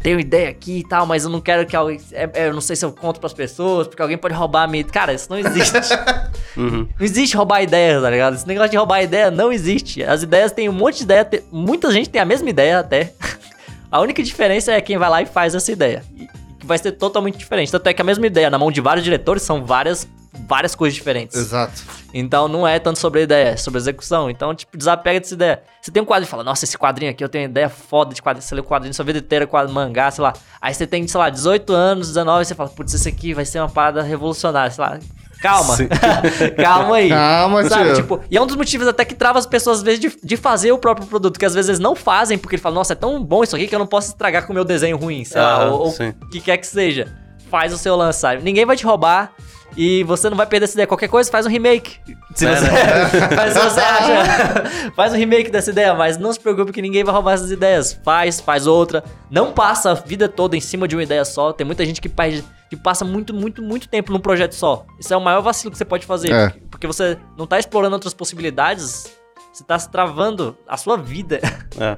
[0.00, 2.00] tenho ideia aqui e tal, mas eu não quero que alguém.
[2.12, 4.66] é- é, eu não sei se eu conto pras pessoas, porque alguém pode roubar a
[4.68, 4.84] minha.
[4.84, 5.72] Cara, isso não existe.
[6.56, 6.88] Uhum.
[6.98, 8.34] não existe roubar ideia, tá ligado?
[8.34, 10.02] Esse negócio de roubar ideia não existe.
[10.02, 13.12] As ideias têm um monte de ideia, te- muita gente tem a mesma ideia até.
[13.92, 16.02] A única diferença é quem vai lá e faz essa ideia.
[16.16, 16.28] E
[16.68, 17.72] vai ser totalmente diferente.
[17.72, 20.06] Tanto é que a mesma ideia na mão de vários diretores são várias,
[20.46, 21.34] várias coisas diferentes.
[21.34, 21.82] Exato.
[22.12, 24.30] Então não é tanto sobre a ideia, é sobre a execução.
[24.30, 25.62] Então, tipo, desapega dessa ideia.
[25.80, 28.22] Você tem um quadro e fala, nossa, esse quadrinho aqui eu tenho ideia foda de
[28.22, 28.42] quadrinho.
[28.46, 30.34] Você lê o quadrinho sua vida inteira, quadro mangá, sei lá.
[30.60, 33.46] Aí você tem, sei lá, 18 anos, 19, e você fala, putz, esse aqui vai
[33.46, 34.98] ser uma parada revolucionária, sei lá.
[35.40, 35.76] Calma.
[36.60, 37.08] Calma aí.
[37.08, 37.94] Calma, Sabe, tio.
[37.96, 40.36] tipo, e é um dos motivos até que trava as pessoas, às vezes, de, de
[40.36, 42.96] fazer o próprio produto, que às vezes eles não fazem, porque ele fala, nossa, é
[42.96, 45.40] tão bom isso aqui que eu não posso estragar com o meu desenho ruim, sei
[45.40, 47.06] lá, Ah, ou ou o que quer que seja.
[47.50, 48.42] Faz o seu sabe?
[48.42, 49.32] Ninguém vai te roubar
[49.76, 50.86] e você não vai perder essa ideia.
[50.86, 51.96] Qualquer coisa, faz um remake.
[52.34, 52.66] Se É, você,
[53.36, 57.04] mas se você acha, faz um remake dessa ideia, mas não se preocupe que ninguém
[57.04, 57.98] vai roubar essas ideias.
[58.04, 59.02] Faz, faz outra.
[59.30, 61.52] Não passa a vida toda em cima de uma ideia só.
[61.52, 64.84] Tem muita gente que, perde, que passa muito, muito, muito tempo num projeto só.
[64.98, 66.32] Isso é o maior vacilo que você pode fazer.
[66.32, 66.48] É.
[66.48, 69.10] Porque, porque você não tá explorando outras possibilidades,
[69.52, 71.40] você tá se travando a sua vida.
[71.80, 71.96] É.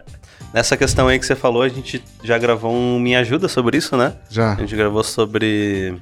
[0.52, 3.96] Nessa questão aí que você falou, a gente já gravou um Me Ajuda sobre isso,
[3.96, 4.14] né?
[4.28, 4.52] Já.
[4.52, 5.96] A gente gravou sobre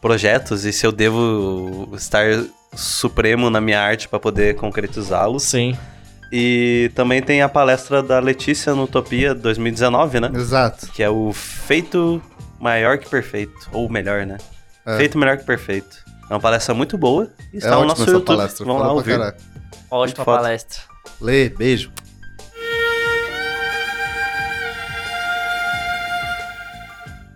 [0.00, 2.24] projetos e se eu devo estar
[2.74, 5.42] supremo na minha arte para poder concretizá-los.
[5.42, 5.76] Sim.
[6.32, 10.30] E também tem a palestra da Letícia no Utopia 2019, né?
[10.34, 10.86] Exato.
[10.86, 12.22] Que é o Feito
[12.62, 13.68] Maior que Perfeito.
[13.72, 14.38] Ou melhor, né?
[14.86, 14.96] É.
[14.96, 15.98] Feito Melhor que Perfeito.
[16.30, 17.28] É uma palestra muito boa.
[17.52, 18.24] E É está no ótima nosso YouTube.
[18.24, 18.64] palestra.
[18.64, 19.18] Vamos lá ouvir.
[19.18, 19.38] caraca.
[19.90, 20.80] Ótima palestra.
[21.20, 21.90] Lê, beijo.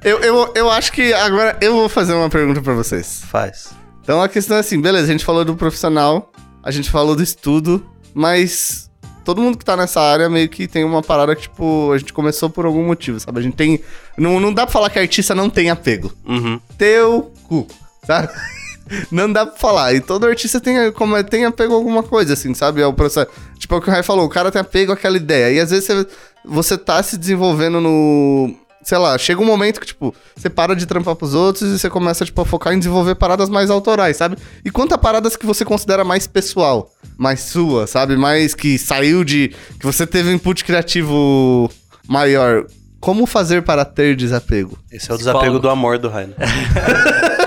[0.03, 3.23] Eu, eu, eu acho que agora eu vou fazer uma pergunta pra vocês.
[3.29, 3.71] Faz.
[4.03, 6.31] Então a questão é assim, beleza, a gente falou do profissional,
[6.63, 7.85] a gente falou do estudo,
[8.15, 8.86] mas
[9.27, 12.13] todo mundo que tá nessa área meio que tem uma parada que, tipo, a gente
[12.13, 13.41] começou por algum motivo, sabe?
[13.41, 13.81] A gente tem.
[14.17, 16.13] Não, não dá pra falar que artista não tem apego.
[16.25, 16.61] Uhum.
[16.79, 17.67] Teu cu,
[18.07, 18.29] sabe?
[19.11, 19.95] Não dá pra falar.
[19.95, 22.81] E todo artista tem, como é, tem apego a alguma coisa, assim, sabe?
[22.81, 23.29] É o processo.
[23.59, 25.53] Tipo, é o que o Rai falou, o cara tem apego àquela ideia.
[25.53, 26.07] E às vezes você,
[26.45, 28.55] você tá se desenvolvendo no.
[28.85, 31.91] Sei lá, chega um momento que, tipo, você para de trampar pros outros e você
[31.91, 34.37] começa, tipo, a focar em desenvolver paradas mais autorais, sabe?
[34.65, 38.17] E quanto a paradas que você considera mais pessoal, mais sua, sabe?
[38.17, 39.49] Mais que saiu de.
[39.79, 41.71] que você teve um input criativo
[42.09, 42.67] maior.
[43.01, 44.79] Como fazer para ter desapego?
[44.91, 45.63] Esse é o desapego Psicólogo.
[45.63, 46.35] do amor do Rainer.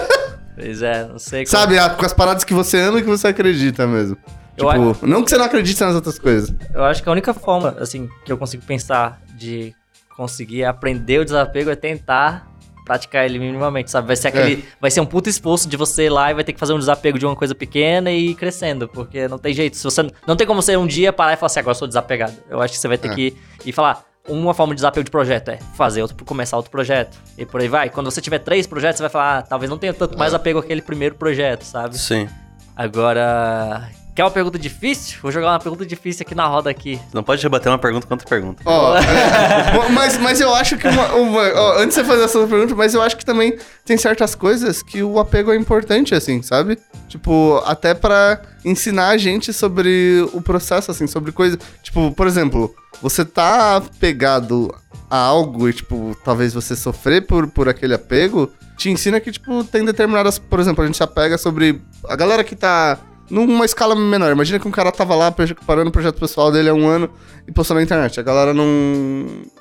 [0.56, 1.52] Pois é, não sei como.
[1.58, 4.18] Sabe, com as paradas que você ama e que você acredita mesmo.
[4.58, 6.54] Eu Tipo, não que você não acredite nas outras coisas.
[6.74, 9.74] Eu acho que a única forma, assim, que eu consigo pensar de
[10.18, 12.46] conseguir aprender o desapego é tentar
[12.90, 14.08] praticar ele minimamente, sabe?
[14.08, 14.66] Vai ser aquele.
[14.82, 16.80] Vai ser um puto esforço de você ir lá e vai ter que fazer um
[16.80, 18.88] desapego de uma coisa pequena e ir crescendo.
[18.88, 19.78] Porque não tem jeito.
[19.78, 20.10] Se você.
[20.26, 22.34] Não tem como você um dia parar e falar assim, agora eu sou desapegado.
[22.50, 23.14] Eu acho que você vai ter É.
[23.16, 24.04] que ir falar.
[24.28, 27.16] Uma forma de desapego de projeto é fazer outro, começar outro projeto.
[27.38, 27.90] E por aí vai.
[27.92, 30.58] Quando você tiver três projetos, você vai falar, ah, talvez não tenha tanto mais apego
[30.60, 31.96] àquele primeiro projeto, sabe?
[31.98, 32.28] Sim.
[32.76, 33.88] Agora.
[34.20, 35.18] Quer uma pergunta difícil?
[35.22, 36.98] Vou jogar uma pergunta difícil aqui na roda aqui.
[36.98, 38.62] Você não pode rebater uma pergunta contra pergunta.
[38.66, 42.46] Ó, é, mas, mas eu acho que uma, uma- ó, antes de você fazer essa
[42.46, 46.42] pergunta, mas eu acho que também tem certas coisas que o apego é importante, assim,
[46.42, 46.78] sabe?
[47.08, 51.58] Tipo, até pra ensinar a gente sobre o processo, assim, sobre coisa.
[51.82, 54.76] Tipo, por exemplo, você tá apegado
[55.10, 59.64] a algo e, tipo, talvez você sofrer por, por aquele apego, te ensina que, tipo,
[59.64, 60.38] tem determinadas.
[60.38, 61.82] Por exemplo, a gente se apega sobre.
[62.06, 62.98] A galera que tá
[63.30, 64.32] numa escala menor.
[64.32, 65.34] Imagina que um cara tava lá
[65.66, 67.10] parando o projeto pessoal dele há um ano
[67.48, 68.20] e postou na internet.
[68.20, 68.66] A galera não,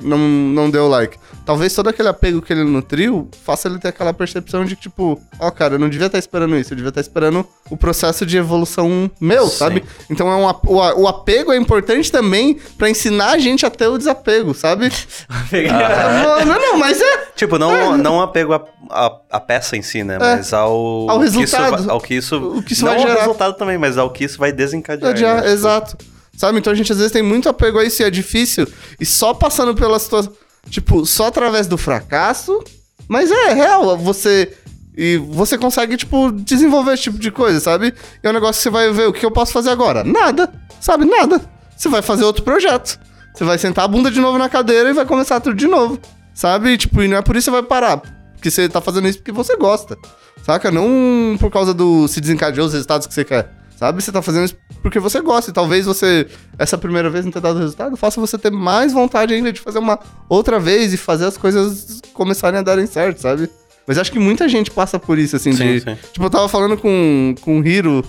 [0.01, 1.19] não, não deu like.
[1.45, 5.21] Talvez todo aquele apego que ele nutriu faça ele ter aquela percepção de que, tipo,
[5.41, 8.37] ó, cara, eu não devia estar esperando isso, eu devia estar esperando o processo de
[8.37, 9.57] evolução meu, Sim.
[9.57, 9.85] sabe?
[10.11, 13.89] Então é um, o, o apego é importante também pra ensinar a gente a ter
[13.89, 14.93] o desapego, sabe?
[15.51, 17.29] não, não, não, mas é.
[17.35, 20.19] Tipo, não, não apego a, a, a peça em si, né?
[20.19, 21.09] Mas ao.
[21.09, 21.91] Ao que isso resultado.
[21.91, 22.37] ao que isso.
[22.37, 23.21] O que isso não vai gerar.
[23.21, 25.11] resultado também, mas ao que isso vai desencadear.
[25.11, 25.53] Adiar, né?
[25.53, 25.99] Exato.
[26.37, 26.59] Sabe?
[26.59, 28.67] Então a gente às vezes tem muito apego a isso e é difícil.
[29.01, 30.33] E só passando pela situação.
[30.71, 32.63] Tipo, só através do fracasso.
[33.09, 33.97] Mas é real.
[33.99, 34.53] Você.
[34.97, 37.95] E você consegue, tipo, desenvolver esse tipo de coisa, sabe?
[38.23, 40.05] E é um negócio que você vai ver o que eu posso fazer agora.
[40.05, 40.53] Nada.
[40.81, 41.05] Sabe?
[41.05, 41.41] Nada.
[41.77, 42.99] Você vai fazer outro projeto.
[43.35, 46.01] Você vai sentar a bunda de novo na cadeira e vai começar tudo de novo.
[46.35, 46.77] Sabe?
[46.77, 48.03] Tipo, e não é por isso que você vai parar.
[48.39, 49.99] Porque você tá fazendo isso porque você gosta.
[50.43, 50.71] Saca?
[50.71, 53.51] Não por causa do se desencadeou os resultados que você quer.
[53.77, 54.03] Sabe?
[54.03, 55.51] Você tá fazendo isso porque você gosta.
[55.51, 56.27] E talvez você,
[56.59, 59.79] essa primeira vez não ter dado resultado, faça você ter mais vontade ainda de fazer
[59.79, 59.99] uma
[60.29, 63.51] outra vez e fazer as coisas começarem a darem certo, sabe?
[63.87, 65.81] Mas acho que muita gente passa por isso, assim, Sim, de.
[65.81, 65.97] sim.
[66.13, 68.05] Tipo, eu tava falando com, com o Hiro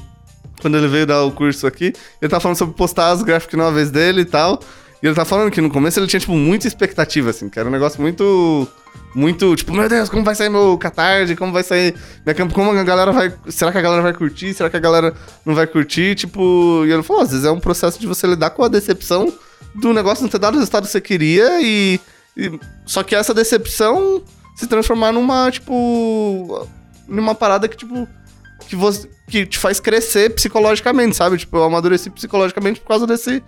[0.61, 1.93] quando ele veio dar o curso aqui.
[2.21, 4.59] Ele tava falando sobre postar as graphic novels dele e tal.
[5.01, 7.67] E ele tava falando que no começo ele tinha, tipo, muita expectativa, assim, que era
[7.67, 8.67] um negócio muito.
[9.15, 11.35] Muito, tipo, meu Deus, como vai sair meu catarse?
[11.35, 12.53] Como vai sair minha campo?
[12.53, 13.33] Como a galera vai.
[13.47, 14.53] Será que a galera vai curtir?
[14.53, 16.15] Será que a galera não vai curtir?
[16.15, 19.33] Tipo, e ele falou, às vezes é um processo de você lidar com a decepção
[19.75, 21.99] do negócio não ter dado o resultado que você queria e.
[22.37, 24.21] e- só que essa decepção
[24.55, 26.67] se transformar numa, tipo.
[27.07, 28.07] numa parada que, tipo.
[28.67, 31.37] Que, você, que te faz crescer psicologicamente, sabe?
[31.37, 33.43] Tipo, eu amadureci psicologicamente por causa desse, de- de-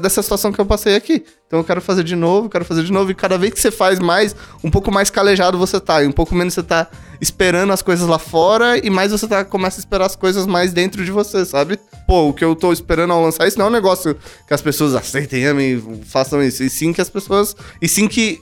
[0.00, 1.24] dessa situação que eu passei aqui.
[1.46, 3.10] Então eu quero fazer de novo, quero fazer de novo.
[3.10, 6.02] E cada vez que você faz mais, um pouco mais calejado você tá.
[6.02, 6.88] E um pouco menos você tá
[7.20, 8.76] esperando as coisas lá fora.
[8.78, 11.78] E mais você tá, começa a esperar as coisas mais dentro de você, sabe?
[12.06, 14.60] Pô, o que eu tô esperando ao lançar isso não é um negócio que as
[14.60, 16.64] pessoas aceitem, amem, façam isso.
[16.64, 17.54] E sim que as pessoas.
[17.80, 18.40] E sim que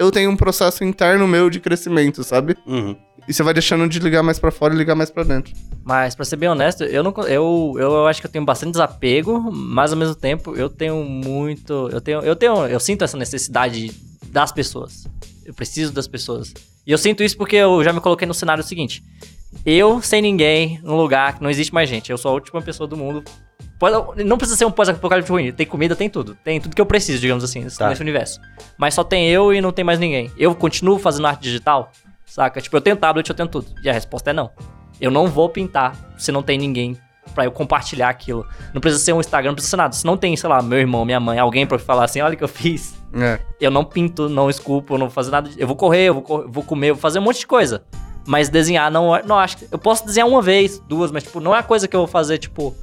[0.00, 2.56] eu tenho um processo interno meu de crescimento, sabe?
[2.66, 2.96] Uhum.
[3.30, 5.54] E você vai deixando de ligar mais pra fora e ligar mais pra dentro.
[5.84, 7.14] Mas, pra ser bem honesto, eu não.
[7.28, 11.88] Eu, eu acho que eu tenho bastante desapego, mas ao mesmo tempo eu tenho muito.
[11.92, 12.18] Eu tenho.
[12.22, 12.66] Eu tenho.
[12.66, 13.92] Eu sinto essa necessidade
[14.32, 15.06] das pessoas.
[15.46, 16.52] Eu preciso das pessoas.
[16.84, 19.00] E eu sinto isso porque eu já me coloquei no cenário seguinte.
[19.64, 22.10] Eu, sem ninguém, num lugar que não existe mais gente.
[22.10, 23.22] Eu sou a última pessoa do mundo.
[24.26, 25.52] Não precisa ser um pós-apocalipse ruim.
[25.52, 26.36] Tem comida, tem tudo.
[26.42, 27.90] Tem tudo que eu preciso, digamos assim, Tá.
[27.90, 28.40] nesse universo.
[28.76, 30.32] Mas só tem eu e não tem mais ninguém.
[30.36, 31.92] Eu continuo fazendo arte digital,
[32.30, 32.60] saca?
[32.60, 33.66] Tipo, eu tenho tablet, eu tenho tudo.
[33.82, 34.50] E a resposta é não.
[35.00, 36.96] Eu não vou pintar se não tem ninguém
[37.34, 38.46] pra eu compartilhar aquilo.
[38.74, 39.94] Não precisa ser um Instagram, não precisa ser nada.
[39.94, 42.36] Se não tem, sei lá, meu irmão, minha mãe, alguém pra falar assim, olha o
[42.36, 42.94] que eu fiz.
[43.14, 43.40] É.
[43.60, 45.48] Eu não pinto, não esculpo, não vou fazer nada.
[45.56, 47.82] Eu vou correr, eu vou, cor- vou comer, eu vou fazer um monte de coisa.
[48.26, 49.68] Mas desenhar não, não acho que.
[49.70, 52.06] Eu posso desenhar uma vez, duas, mas tipo, não é uma coisa que eu vou
[52.06, 52.74] fazer, tipo,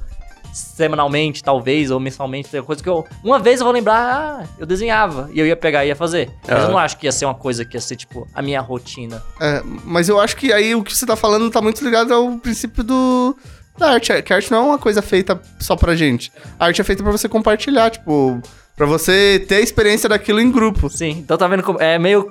[0.52, 2.54] semanalmente, talvez, ou mensalmente.
[2.56, 3.06] É uma coisa que eu.
[3.22, 5.28] Uma vez eu vou lembrar, ah, eu desenhava.
[5.32, 6.30] E eu ia pegar e ia fazer.
[6.46, 8.60] Mas eu não acho que ia ser uma coisa que ia ser, tipo, a minha
[8.60, 9.22] rotina.
[9.40, 12.38] É, mas eu acho que aí o que você tá falando tá muito ligado ao
[12.38, 13.36] princípio do
[13.78, 14.22] da arte.
[14.22, 16.32] Que a arte não é uma coisa feita só pra gente.
[16.58, 18.40] A arte é feita pra você compartilhar, tipo,
[18.76, 20.90] pra você ter a experiência daquilo em grupo.
[20.90, 21.80] Sim, então tá vendo como.
[21.80, 22.30] É meio.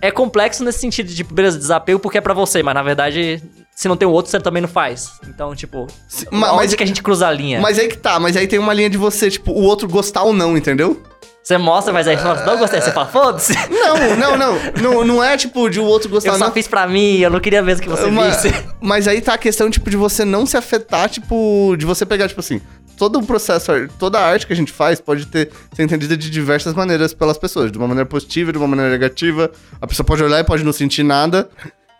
[0.00, 3.40] É complexo nesse sentido de, tipo, beleza, desapego porque é pra você, mas na verdade,
[3.76, 5.10] se não tem o outro, você também não faz.
[5.28, 5.86] Então, tipo.
[6.08, 7.60] Se- Ma, ma- onde mas- que a gente cruza a linha?
[7.60, 10.22] Mas aí que tá, mas aí tem uma linha de você, tipo, o outro gostar
[10.22, 11.00] ou não, entendeu?
[11.42, 12.80] Você mostra, mas aí fala, não gostei.
[12.80, 13.52] Você fala, foda-se.
[13.70, 14.54] Não, não, não.
[14.82, 16.52] não, não é tipo de o outro gostar Eu só não.
[16.52, 18.64] fiz pra mim, eu não queria mesmo que você Mas, visse.
[18.80, 22.26] mas aí tá a questão, tipo, de você não se afetar, tipo, de você pegar,
[22.26, 22.60] tipo assim,
[22.96, 26.28] todo o processo, toda a arte que a gente faz pode ter, ser entendida de
[26.30, 29.48] diversas maneiras pelas pessoas, de uma maneira positiva, de uma maneira negativa.
[29.80, 31.48] A pessoa pode olhar e pode não sentir nada.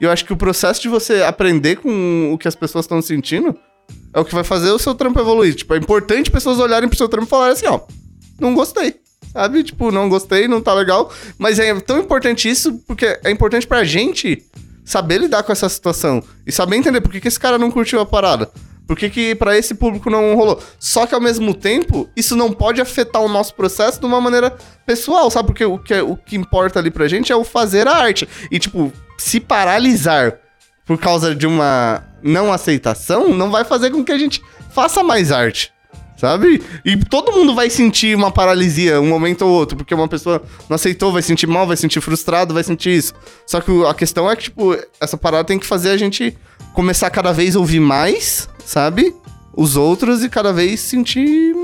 [0.00, 3.00] E eu acho que o processo de você aprender com o que as pessoas estão
[3.00, 3.56] sentindo
[4.12, 5.54] é o que vai fazer o seu trampo evoluir.
[5.54, 7.80] Tipo, é importante pessoas olharem pro seu trampo e falarem assim, ó,
[8.38, 8.96] não gostei.
[9.32, 9.62] sabe?
[9.62, 11.12] Tipo, não gostei, não tá legal.
[11.38, 14.42] Mas é tão importante isso porque é importante pra gente
[14.84, 18.00] saber lidar com essa situação e saber entender por que, que esse cara não curtiu
[18.00, 18.50] a parada.
[18.86, 20.62] Por que, que pra esse público não rolou?
[20.78, 24.56] Só que ao mesmo tempo, isso não pode afetar o nosso processo de uma maneira
[24.86, 25.48] pessoal, sabe?
[25.48, 28.28] Porque o que, é- o que importa ali pra gente é o fazer a arte.
[28.50, 30.38] E, tipo, se paralisar
[30.86, 35.32] por causa de uma não aceitação, não vai fazer com que a gente faça mais
[35.32, 35.72] arte.
[36.16, 36.62] Sabe?
[36.84, 40.76] E todo mundo vai sentir uma paralisia um momento ou outro, porque uma pessoa não
[40.76, 43.12] aceitou, vai sentir mal, vai sentir frustrado, vai sentir isso.
[43.46, 46.36] Só que a questão é que, tipo, essa parada tem que fazer a gente
[46.72, 49.14] começar cada vez ouvir mais, sabe?
[49.54, 51.54] Os outros e cada vez sentir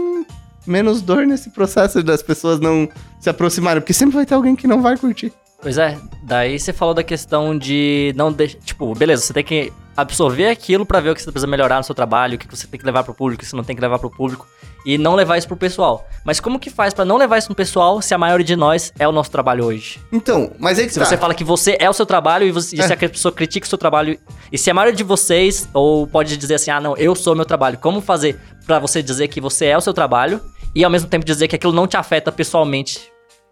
[0.67, 2.89] menos dor nesse processo das pessoas não
[3.21, 5.33] se aproximarem, porque sempre vai ter alguém que não vai curtir.
[5.61, 8.59] Pois é, daí você falou da questão de não deixar.
[8.59, 11.85] Tipo, beleza, você tem que absorver aquilo pra ver o que você precisa melhorar no
[11.85, 13.75] seu trabalho, o que você tem que levar pro público, o que você não tem
[13.77, 14.47] que levar pro público,
[14.87, 16.07] e não levar isso pro pessoal.
[16.25, 18.93] Mas como que faz pra não levar isso pro pessoal se a maioria de nós
[18.99, 20.01] é o nosso trabalho hoje?
[20.13, 21.05] Então, mas aí que Se tá.
[21.05, 22.87] você fala que você é o seu trabalho e, você, e É.
[22.87, 24.19] se a pessoa critica o seu trabalho,
[24.51, 27.37] e se a maioria de vocês, ou pode dizer assim, ah, não, eu sou o
[27.37, 30.41] meu trabalho, como fazer pra você dizer que você é o seu trabalho
[30.75, 33.01] e ao mesmo tempo dizer que aquilo não te afeta pessoalmente?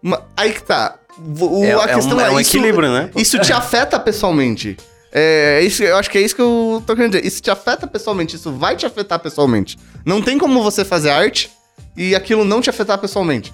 [0.01, 0.95] Ma- Aí que tá.
[1.39, 3.09] O- É- a é questão um- é, é um isso, equilíbrio, né?
[3.15, 4.75] Isso te afeta pessoalmente.
[5.11, 7.25] É, isso, eu acho que é isso que eu tô querendo dizer.
[7.25, 9.77] Isso te afeta pessoalmente, isso vai te afetar pessoalmente.
[10.05, 11.49] Não tem como você fazer arte
[11.97, 13.53] e aquilo não te afetar pessoalmente.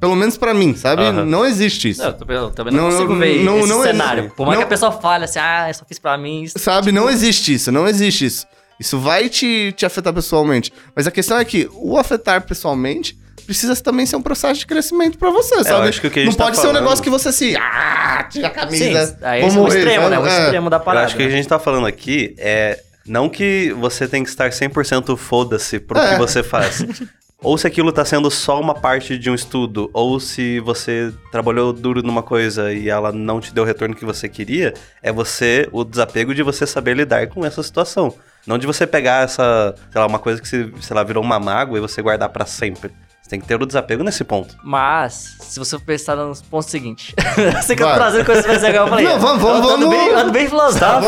[0.00, 1.02] Pelo menos pra mim, sabe?
[1.02, 1.24] Aham.
[1.24, 2.02] Não existe isso.
[2.12, 4.32] Tô- eu também não, Não, consigo não, ver não, esse não é- cenário.
[4.36, 6.42] Por mais não- que a pessoa fale assim, ah, eu só fiz pra mim.
[6.42, 6.58] Isso.
[6.58, 6.90] Sabe?
[6.92, 8.46] Não existe isso, não existe isso.
[8.78, 10.72] Isso vai te, te afetar pessoalmente.
[10.96, 15.18] Mas a questão é que o afetar pessoalmente precisa também ser um processo de crescimento
[15.18, 15.88] pra você, sabe?
[15.88, 17.32] acho que o que a não gente tá pode ser um falando- negócio que você
[17.32, 17.56] se.
[17.56, 19.18] Ah, tira a Sim, camisa.
[19.22, 20.18] aí vou esse é o morrer, extremo, né?
[20.18, 20.26] O?
[20.26, 20.42] É.
[20.44, 21.06] extremo da Eu parada.
[21.06, 24.28] acho que o que a gente tá falando aqui é não que você tem que
[24.30, 26.12] estar 100% foda-se pro É.
[26.14, 26.84] que você faz.
[27.42, 31.72] ou se aquilo tá sendo só uma parte de um estudo, ou se você trabalhou
[31.74, 35.68] duro numa coisa e ela não te deu o retorno que você queria, é você,
[35.70, 38.14] o desapego de você saber lidar com essa situação.
[38.46, 41.38] Não de você pegar essa, sei lá, uma coisa que, se, sei lá, virou uma
[41.38, 42.90] mágoa e você guardar pra sempre.
[43.24, 44.54] Você tem que ter o desapego nesse ponto.
[44.62, 47.14] Mas, se você pensar nos pontos seguintes.
[47.38, 47.98] eu sei que eu tô Vai.
[47.98, 49.06] trazendo coisas mais legais, eu falei.
[49.06, 49.88] Não, vamos, eu vamos, vamos.
[49.88, 50.78] bem, ando bem filosófico.
[50.78, 51.00] Tá,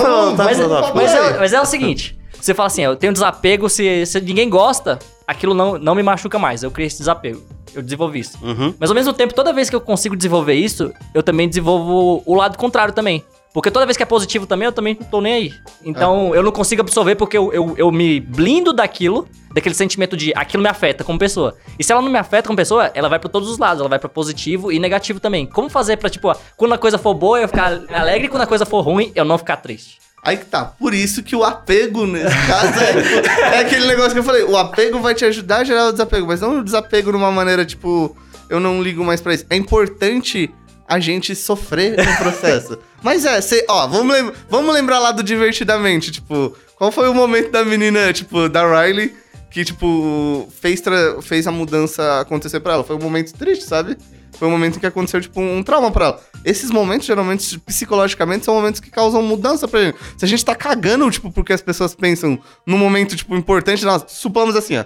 [0.45, 0.59] mas,
[0.95, 4.49] mas, é, mas é o seguinte: você fala assim, eu tenho desapego, se, se ninguém
[4.49, 6.63] gosta, aquilo não, não me machuca mais.
[6.63, 7.43] Eu criei esse desapego.
[7.75, 8.39] Eu desenvolvi isso.
[8.43, 8.73] Uhum.
[8.81, 12.35] Mas ao mesmo tempo, toda vez que eu consigo desenvolver isso, eu também desenvolvo o
[12.35, 13.23] lado contrário também.
[13.57, 15.55] Porque toda vez que é positivo também, eu também não tô nem aí.
[15.83, 20.31] Então, eu não consigo absorver porque eu, eu, eu me blindo daquilo, daquele sentimento de
[20.37, 21.57] aquilo me afeta como pessoa.
[21.79, 23.81] E se ela não me afeta como pessoa, ela vai pra todos os lados.
[23.81, 25.47] Ela vai pra positivo e negativo também.
[25.47, 28.43] Como fazer pra, tipo, ó, quando a coisa for boa, eu ficar alegre, e quando
[28.43, 30.01] a coisa for ruim, eu não ficar triste?
[30.23, 30.67] Aí que tá.
[30.67, 34.43] Por isso que o apego, nesse caso, é, é aquele negócio que eu falei.
[34.43, 37.33] O apego vai te ajudar a gerar o desapego, mas não o desapego de uma
[37.33, 38.15] maneira, tipo,
[38.51, 39.47] eu não ligo mais pra isso.
[39.49, 40.53] É importante
[40.89, 42.79] a gente sofrer no processo.
[43.03, 47.15] mas é, cê, ó, vamos, lem- vamos lembrar lá do Divertidamente, tipo, qual foi o
[47.15, 49.15] momento da menina, tipo, da Riley,
[49.51, 50.83] que, tipo, fez,
[51.23, 52.85] fez a mudança acontecer pra ela?
[52.85, 53.97] Foi um momento triste, sabe?
[54.39, 56.21] Foi um momento em que aconteceu, tipo, um trauma pra ela.
[56.45, 59.97] Esses momentos, geralmente, psicologicamente, são momentos que causam mudança pra gente.
[60.19, 64.05] Se a gente tá cagando, tipo, porque as pessoas pensam num momento, tipo, importante, nós
[64.09, 64.85] supomos assim, ó.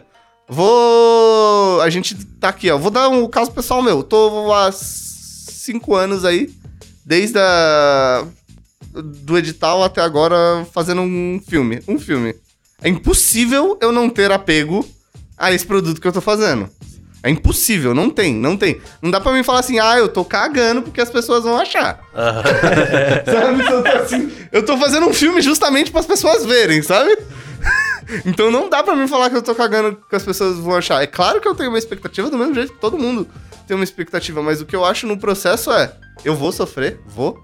[0.49, 1.81] Vou.
[1.81, 2.79] A gente tá aqui, ó.
[2.79, 4.03] Vou dar um caso pessoal meu.
[4.03, 4.71] Tô há
[5.61, 6.51] cinco anos aí,
[7.05, 8.25] desde a.
[8.93, 11.83] do edital até agora, fazendo um filme.
[11.87, 12.35] Um filme.
[12.83, 14.87] É impossível eu não ter apego
[15.37, 16.69] a esse produto que eu tô fazendo.
[17.23, 18.81] É impossível, não tem, não tem.
[19.03, 22.01] Não dá pra mim falar assim, ah, eu tô cagando porque as pessoas vão achar.
[23.27, 23.63] sabe?
[23.63, 27.19] Eu tô, assim, eu tô fazendo um filme justamente para as pessoas verem, sabe?
[28.25, 31.03] Então não dá pra mim falar que eu tô cagando que as pessoas vão achar.
[31.03, 33.27] É claro que eu tenho uma expectativa do mesmo jeito que todo mundo
[33.67, 35.93] tem uma expectativa, mas o que eu acho no processo é,
[36.25, 37.39] eu vou sofrer, vou.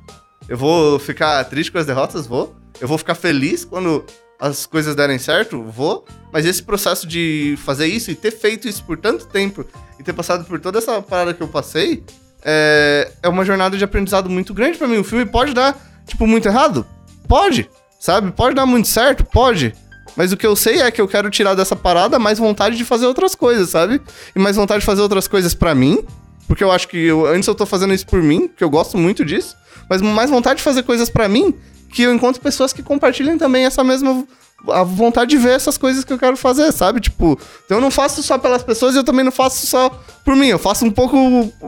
[0.49, 2.55] Eu vou ficar triste com as derrotas, vou.
[2.81, 4.05] Eu vou ficar feliz quando
[4.39, 6.05] as coisas derem certo, vou.
[6.33, 9.65] Mas esse processo de fazer isso e ter feito isso por tanto tempo
[9.99, 12.05] e ter passado por toda essa parada que eu passei,
[12.45, 14.99] é, é uma jornada de aprendizado muito grande pra mim.
[14.99, 15.77] O filme pode dar,
[16.07, 16.87] tipo, muito errado?
[17.27, 18.31] Pode, sabe?
[18.31, 19.25] Pode dar muito certo?
[19.25, 19.75] Pode.
[20.17, 22.85] Mas o que eu sei é que eu quero tirar dessa parada mais vontade de
[22.85, 24.01] fazer outras coisas, sabe?
[24.35, 26.03] E mais vontade de fazer outras coisas pra mim.
[26.49, 28.97] Porque eu acho que eu, antes eu tô fazendo isso por mim, que eu gosto
[28.97, 29.57] muito disso.
[29.91, 31.55] Mas mais vontade de fazer coisas pra mim,
[31.93, 34.27] que eu encontro pessoas que compartilhem também essa mesma
[34.69, 37.01] a vontade de ver essas coisas que eu quero fazer, sabe?
[37.01, 39.91] Tipo, eu não faço só pelas pessoas e eu também não faço só
[40.25, 40.49] por mim.
[40.49, 41.17] Eu faço um pouco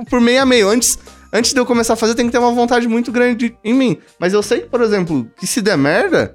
[0.09, 0.69] por meio a meio.
[0.69, 0.99] Antes,
[1.33, 3.99] antes de eu começar a fazer, tem que ter uma vontade muito grande em mim.
[4.19, 6.35] Mas eu sei que, por exemplo, que se der merda,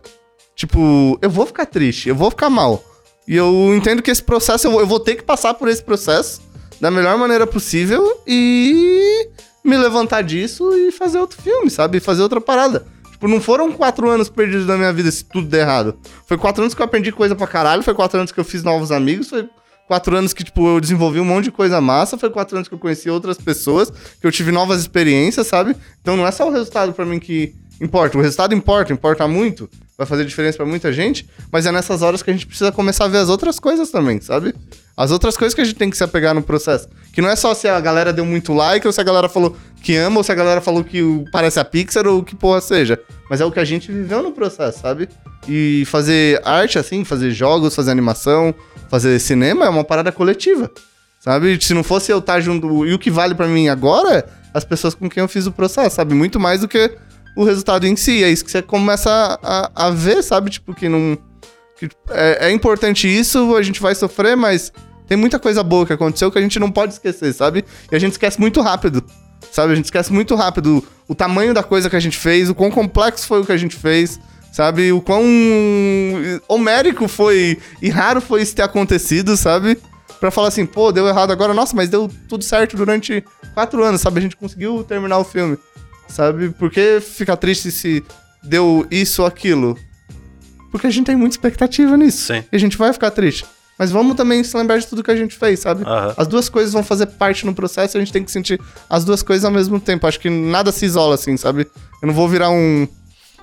[0.56, 2.84] tipo, eu vou ficar triste, eu vou ficar mal.
[3.28, 6.42] E eu entendo que esse processo, eu vou, ter que passar por esse processo
[6.80, 9.30] da melhor maneira possível e
[9.64, 12.00] me levantar disso e fazer outro filme, sabe?
[12.00, 12.86] Fazer outra parada.
[13.12, 15.98] Tipo, não foram quatro anos perdidos da minha vida se tudo der errado.
[16.26, 18.64] Foi quatro anos que eu aprendi coisa pra caralho, foi quatro anos que eu fiz
[18.64, 19.48] novos amigos, foi
[19.88, 22.74] quatro anos que, tipo, eu desenvolvi um monte de coisa massa, foi quatro anos que
[22.74, 23.90] eu conheci outras pessoas,
[24.20, 25.76] que eu tive novas experiências, sabe?
[26.02, 28.18] Então não é só o resultado pra mim que importa.
[28.18, 32.24] O resultado importa, importa muito, vai fazer diferença pra muita gente, mas é nessas horas
[32.24, 34.54] que a gente precisa começar a ver as outras coisas também, sabe?
[34.96, 36.88] As outras coisas que a gente tem que se apegar no processo.
[37.12, 39.56] Que não é só se a galera deu muito like, ou se a galera falou
[39.82, 43.00] que ama, ou se a galera falou que parece a Pixar, ou que porra seja.
[43.30, 45.10] Mas é o que a gente viveu no processo, sabe?
[45.48, 48.54] E fazer arte assim, fazer jogos, fazer animação,
[48.90, 50.72] fazer cinema é uma parada coletiva.
[51.20, 51.58] Sabe?
[51.62, 52.86] Se não fosse eu estar junto.
[52.86, 55.96] E o que vale pra mim agora as pessoas com quem eu fiz o processo,
[55.96, 56.14] sabe?
[56.14, 56.96] Muito mais do que
[57.36, 58.24] o resultado em si.
[58.24, 60.50] É isso que você começa a, a ver, sabe?
[60.50, 61.18] Tipo, que não.
[61.78, 64.72] que é, é importante isso, a gente vai sofrer, mas
[65.08, 67.66] tem muita coisa boa que aconteceu que a gente não pode esquecer, sabe?
[67.92, 69.04] E a gente esquece muito rápido.
[69.52, 69.74] Sabe?
[69.74, 72.72] A gente esquece muito rápido o tamanho da coisa que a gente fez, o quão
[72.72, 74.20] complexo foi o que a gente fez.
[74.52, 74.92] Sabe?
[74.92, 75.24] O quão
[76.48, 79.80] homérico foi e raro foi isso ter acontecido, sabe?
[80.20, 84.00] Pra falar assim, pô, deu errado agora, nossa, mas deu tudo certo durante quatro anos,
[84.00, 84.20] sabe?
[84.20, 85.58] A gente conseguiu terminar o filme,
[86.14, 86.50] sabe?
[86.50, 88.04] Por que ficar triste se
[88.44, 89.78] deu isso ou aquilo?
[90.72, 92.34] Porque a gente tem muita expectativa nisso.
[92.34, 92.44] Sim.
[92.52, 93.46] E a gente vai ficar triste.
[93.78, 95.84] Mas vamos também se lembrar de tudo que a gente fez, sabe?
[95.84, 96.14] Aham.
[96.16, 99.04] As duas coisas vão fazer parte no processo e a gente tem que sentir as
[99.04, 100.06] duas coisas ao mesmo tempo.
[100.08, 101.68] Acho que nada se isola assim, sabe?
[102.02, 102.88] Eu não vou virar um.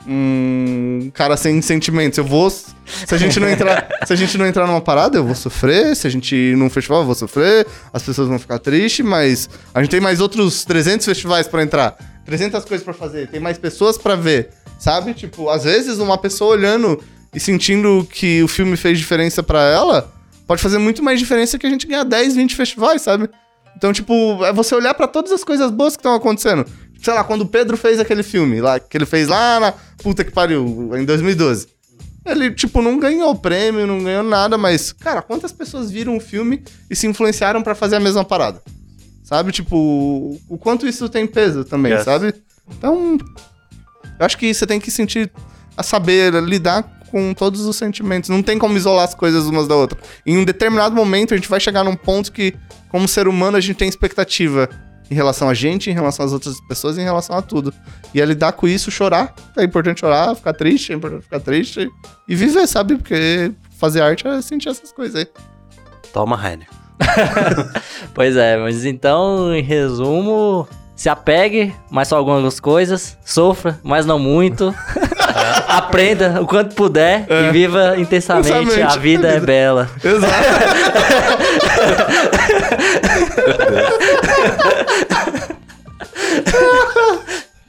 [0.06, 2.16] Um cara sem sentimentos.
[2.16, 2.48] Eu vou.
[2.48, 2.74] Se
[3.10, 5.94] a gente não entrar, se a gente não entrar numa parada, eu vou sofrer.
[5.94, 7.66] Se a gente ir num festival, eu vou sofrer.
[7.92, 11.96] As pessoas vão ficar tristes, mas a gente tem mais outros 300 festivais pra entrar.
[12.30, 13.28] 300 coisas pra fazer.
[13.28, 15.12] Tem mais pessoas pra ver, sabe?
[15.14, 17.02] Tipo, às vezes uma pessoa olhando
[17.34, 20.12] e sentindo que o filme fez diferença pra ela,
[20.46, 23.28] pode fazer muito mais diferença que a gente ganhar 10, 20 festivais, sabe?
[23.76, 26.64] Então, tipo, é você olhar pra todas as coisas boas que estão acontecendo.
[27.02, 30.22] Sei lá, quando o Pedro fez aquele filme lá, que ele fez lá na puta
[30.22, 31.66] que pariu, em 2012.
[32.24, 36.62] Ele, tipo, não ganhou prêmio, não ganhou nada, mas, cara, quantas pessoas viram o filme
[36.88, 38.62] e se influenciaram pra fazer a mesma parada?
[39.30, 39.52] Sabe?
[39.52, 42.02] Tipo, o quanto isso tem peso também, Yes.
[42.02, 42.34] sabe?
[42.68, 43.16] Então,
[44.18, 45.30] eu acho que você tem que sentir,
[45.76, 48.28] a saber lidar com todos os sentimentos.
[48.28, 49.96] Não tem como isolar as coisas umas da outra.
[50.26, 52.56] Em um determinado momento, a gente vai chegar num ponto que,
[52.88, 54.68] como ser humano, a gente tem expectativa
[55.08, 57.72] em relação a gente, em relação às outras pessoas, em relação a tudo.
[58.12, 59.32] E é lidar com isso, chorar.
[59.56, 61.88] É importante chorar, ficar triste, é importante ficar triste.
[62.26, 62.96] E viver, sabe?
[62.96, 65.28] Porque fazer arte é sentir essas coisas aí.
[66.12, 66.66] Toma, Rainer.
[68.14, 74.18] Pois é, mas então, em resumo, se apegue, mas só algumas coisas, sofra, mas não
[74.18, 74.74] muito.
[75.68, 78.82] Aprenda o quanto puder e viva intensamente.
[78.82, 79.88] A vida a é bela.
[80.04, 80.34] Exato.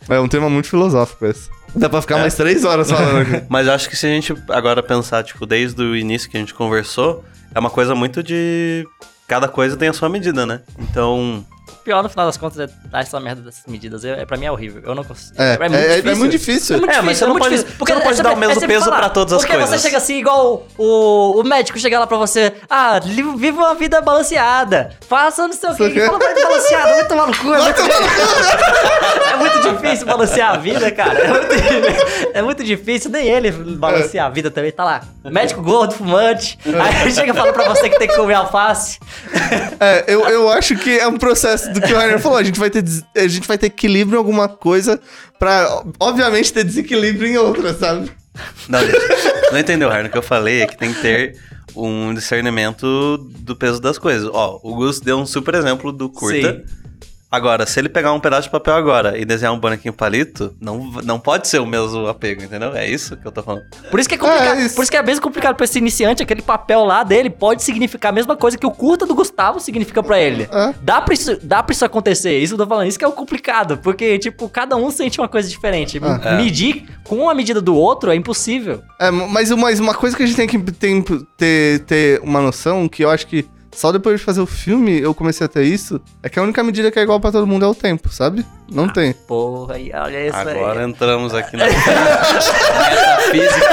[0.10, 1.50] É um tema muito filosófico esse.
[1.74, 3.46] Dá pra ficar mais três horas falando aqui.
[3.48, 6.40] Mas eu acho que se a gente agora pensar, tipo, desde o início que a
[6.40, 7.24] gente conversou,
[7.56, 8.86] é uma coisa muito de.
[9.32, 10.60] Cada coisa tem a sua medida, né?
[10.78, 11.46] Então.
[11.84, 14.04] Pior, no final das contas, é dar essa merda dessas medidas.
[14.04, 14.82] Eu, é, pra mim é horrível.
[14.86, 15.42] Eu não consigo.
[15.42, 16.78] É, é, é muito difícil.
[16.78, 17.78] muito É, mas você difícil, não muito pode- difícil.
[17.80, 19.70] você não pode é dar o mesmo é peso falar, pra todas as porque coisas.
[19.80, 23.00] você chega assim, igual o, o médico chega lá pra você, ah,
[23.38, 27.36] viva uma vida balanceada, faça não sei o quê, fala vida balanceada, vai tomar no
[27.38, 27.82] cu, é muito,
[29.32, 31.48] é muito difícil balancear a vida, cara, é muito,
[32.34, 36.58] é muito difícil, nem ele balancear a vida também, tá lá, médico gordo, fumante,
[37.04, 39.00] aí chega e fala pra você que tem que comer alface,
[39.80, 42.38] É, eu, eu acho que é um processo do que o Rainer falou.
[42.38, 45.00] A gente vai ter, des- a gente vai ter equilíbrio em alguma coisa
[45.40, 48.12] pra, obviamente, ter desequilíbrio em outra, sabe?
[48.70, 48.98] Não, gente,
[49.52, 50.08] não entendeu, Rainer?
[50.08, 51.38] O que eu falei é que tem que ter
[51.76, 54.30] um discernimento do peso das coisas.
[54.32, 56.54] Ó, o Gus deu um super exemplo do curta.
[56.66, 56.81] Sim.
[57.32, 60.92] Agora, se ele pegar um pedaço de papel agora e desenhar um bonequinho palito, não,
[61.04, 62.76] não pode ser o mesmo apego, entendeu?
[62.76, 63.64] É isso que eu tô falando.
[63.90, 64.60] Por isso que é complicado.
[64.60, 64.76] É, isso.
[64.76, 68.10] por isso que é mesmo complicado pra esse iniciante, aquele papel lá dele pode significar
[68.12, 70.50] a mesma coisa que o curta do Gustavo significa pra ele.
[70.52, 70.74] É.
[70.82, 73.08] Dá, pra isso, dá pra isso acontecer, isso que eu tô falando, isso que é
[73.08, 76.02] o complicado, porque, tipo, cada um sente uma coisa diferente.
[76.26, 76.36] É.
[76.36, 78.82] Medir com a medida do outro é impossível.
[79.00, 81.02] É, mas, mas uma coisa que a gente tem que tem-
[81.38, 85.14] ter, ter uma noção, que eu acho que só depois de fazer o filme eu
[85.14, 87.66] comecei a ter isso, é que a única medida que é igual pra todo mundo
[87.66, 88.46] é o tempo, sabe?
[88.72, 89.14] Não tem.
[89.14, 90.90] Porra, aí, olha isso Agora aí.
[90.90, 91.66] entramos aqui na
[93.32, 93.72] metafísica.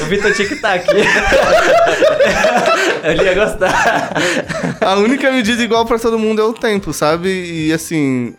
[0.00, 0.90] O Vitor tinha que estar aqui.
[3.04, 4.12] Ele ia gostar.
[4.80, 7.28] A única medida igual pra todo mundo é o tempo, sabe?
[7.28, 8.34] E assim,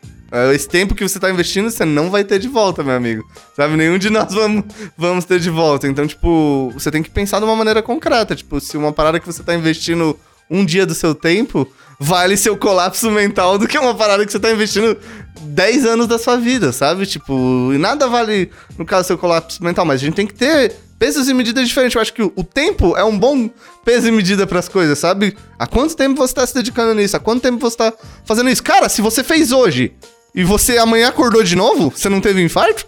[0.53, 3.23] esse tempo que você tá investindo, você não vai ter de volta, meu amigo.
[3.55, 3.75] Sabe?
[3.75, 4.63] Nenhum de nós vamos,
[4.97, 5.87] vamos ter de volta.
[5.87, 8.35] Então, tipo, você tem que pensar de uma maneira concreta.
[8.35, 10.17] Tipo, se uma parada que você tá investindo
[10.49, 11.67] um dia do seu tempo
[11.99, 14.97] vale seu colapso mental do que uma parada que você tá investindo
[15.41, 17.05] 10 anos da sua vida, sabe?
[17.05, 20.75] Tipo, e nada vale, no caso, seu colapso mental, mas a gente tem que ter
[20.99, 21.95] pesos e medidas diferentes.
[21.95, 23.49] Eu acho que o, tempo é um bom
[23.83, 25.35] peso e medida pras coisas, sabe?
[25.57, 27.15] Há quanto tempo você tá se dedicando nisso?
[27.15, 27.93] Há quanto tempo você tá
[28.25, 28.63] fazendo isso?
[28.63, 29.93] Cara, se você fez hoje
[30.35, 32.85] e você amanhã acordou de novo, você não teve infarto?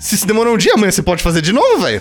[0.00, 2.00] Se se demorou um dia, amanhã você pode fazer de novo, velho.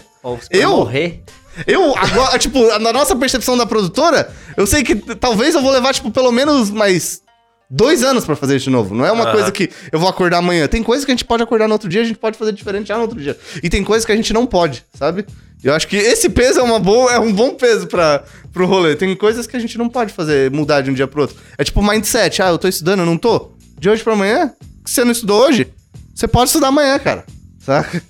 [0.49, 0.69] Eu?
[0.71, 1.23] morrer.
[1.67, 5.93] Eu, agora, tipo, na nossa percepção da produtora, eu sei que talvez eu vou levar,
[5.93, 7.21] tipo, pelo menos mais
[7.69, 8.93] dois anos pra fazer isso de novo.
[8.93, 9.33] Não é uma Aham.
[9.33, 10.67] coisa que eu vou acordar amanhã.
[10.67, 12.87] Tem coisas que a gente pode acordar no outro dia, a gente pode fazer diferente
[12.87, 13.37] já no outro dia.
[13.61, 15.25] E tem coisas que a gente não pode, sabe?
[15.63, 18.95] Eu acho que esse peso é, uma boa, é um bom peso pra, pro rolê.
[18.95, 21.37] Tem coisas que a gente não pode fazer mudar de um dia pro outro.
[21.57, 22.41] É tipo mindset.
[22.41, 23.51] Ah, eu tô estudando, eu não tô?
[23.79, 24.53] De hoje pra amanhã?
[24.85, 25.71] Se você não estudou hoje,
[26.13, 27.23] você pode estudar amanhã, cara.
[27.59, 28.01] Saca?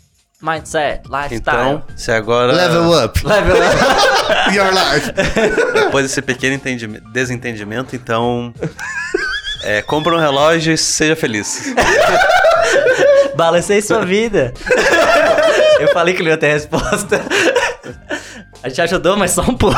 [0.41, 1.36] Mindset, lifestyle.
[1.36, 2.51] Então, se agora.
[2.51, 3.26] Level up.
[3.26, 3.74] Level up.
[4.55, 5.11] Your life.
[5.74, 8.53] Depois desse pequeno entendi- desentendimento, então.
[9.65, 11.74] É, compra um relógio e seja feliz.
[13.34, 14.53] Balancei sua vida.
[15.80, 17.21] Eu falei que não ia ter resposta.
[18.61, 19.78] A gente ajudou, mas só um pouco.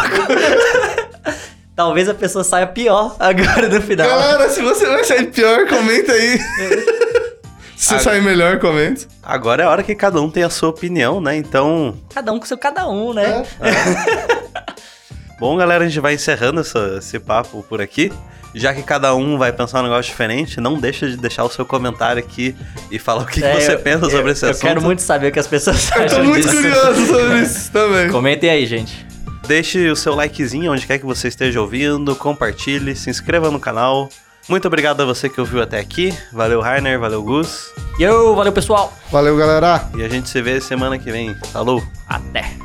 [1.76, 4.08] Talvez a pessoa saia pior agora no final.
[4.08, 6.40] Galera, se você vai sair pior, comenta aí.
[7.76, 9.06] se você Ah, sair melhor, comenta.
[9.22, 11.36] Agora é a hora que cada um tem a sua opinião, né?
[11.36, 11.98] Então.
[12.14, 13.44] Cada um com seu cada um, né?
[15.40, 18.12] Bom, galera, a gente vai encerrando essa- esse papo por aqui.
[18.54, 21.66] Já que cada um vai pensar um negócio diferente, não deixa de deixar o seu
[21.66, 22.56] comentário aqui
[22.90, 24.62] e falar o que, que É, você eu- pensa eu- sobre esse eu assunto.
[24.64, 26.56] quero muito saber o que as pessoas Eu tô acham muito disso.
[26.56, 28.10] curioso sobre isso também.
[28.10, 29.05] Comentem aí, gente.
[29.48, 34.10] Deixe o seu likezinho onde quer que você esteja ouvindo, compartilhe, se inscreva no canal.
[34.50, 36.14] Muito obrigado a você que ouviu até aqui.
[36.32, 37.72] Valeu, Rainer, valeu, Gus.
[38.00, 38.93] Yo, valeu pessoal.
[39.12, 39.89] Valeu, galera.
[39.96, 41.36] E a gente se vê semana que vem.
[41.52, 41.84] Falou!
[42.08, 42.56] Até.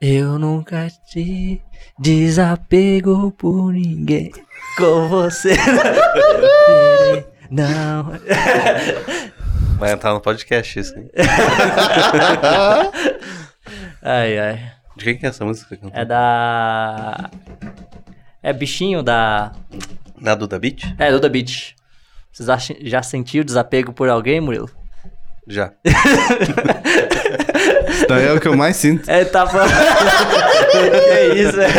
[0.00, 1.60] Eu nunca te
[1.98, 4.30] desapego por ninguém.
[4.76, 5.54] Com você
[7.50, 8.12] não.
[9.78, 11.10] Vai entrar no podcast isso, hein?
[14.00, 14.72] Ai, ai.
[14.96, 15.76] De quem que é essa música?
[15.92, 17.28] É da.
[18.42, 19.52] É bichinho da.
[20.20, 20.94] Da Duda Beat?
[20.98, 21.74] É, Duda Beach.
[22.32, 24.70] Vocês acham- já sentiu desapego por alguém, Murilo?
[25.46, 25.72] Já.
[28.06, 29.08] Daí é o que eu mais sinto.
[29.10, 29.70] É, tá falando.
[30.72, 31.74] que isso, velho?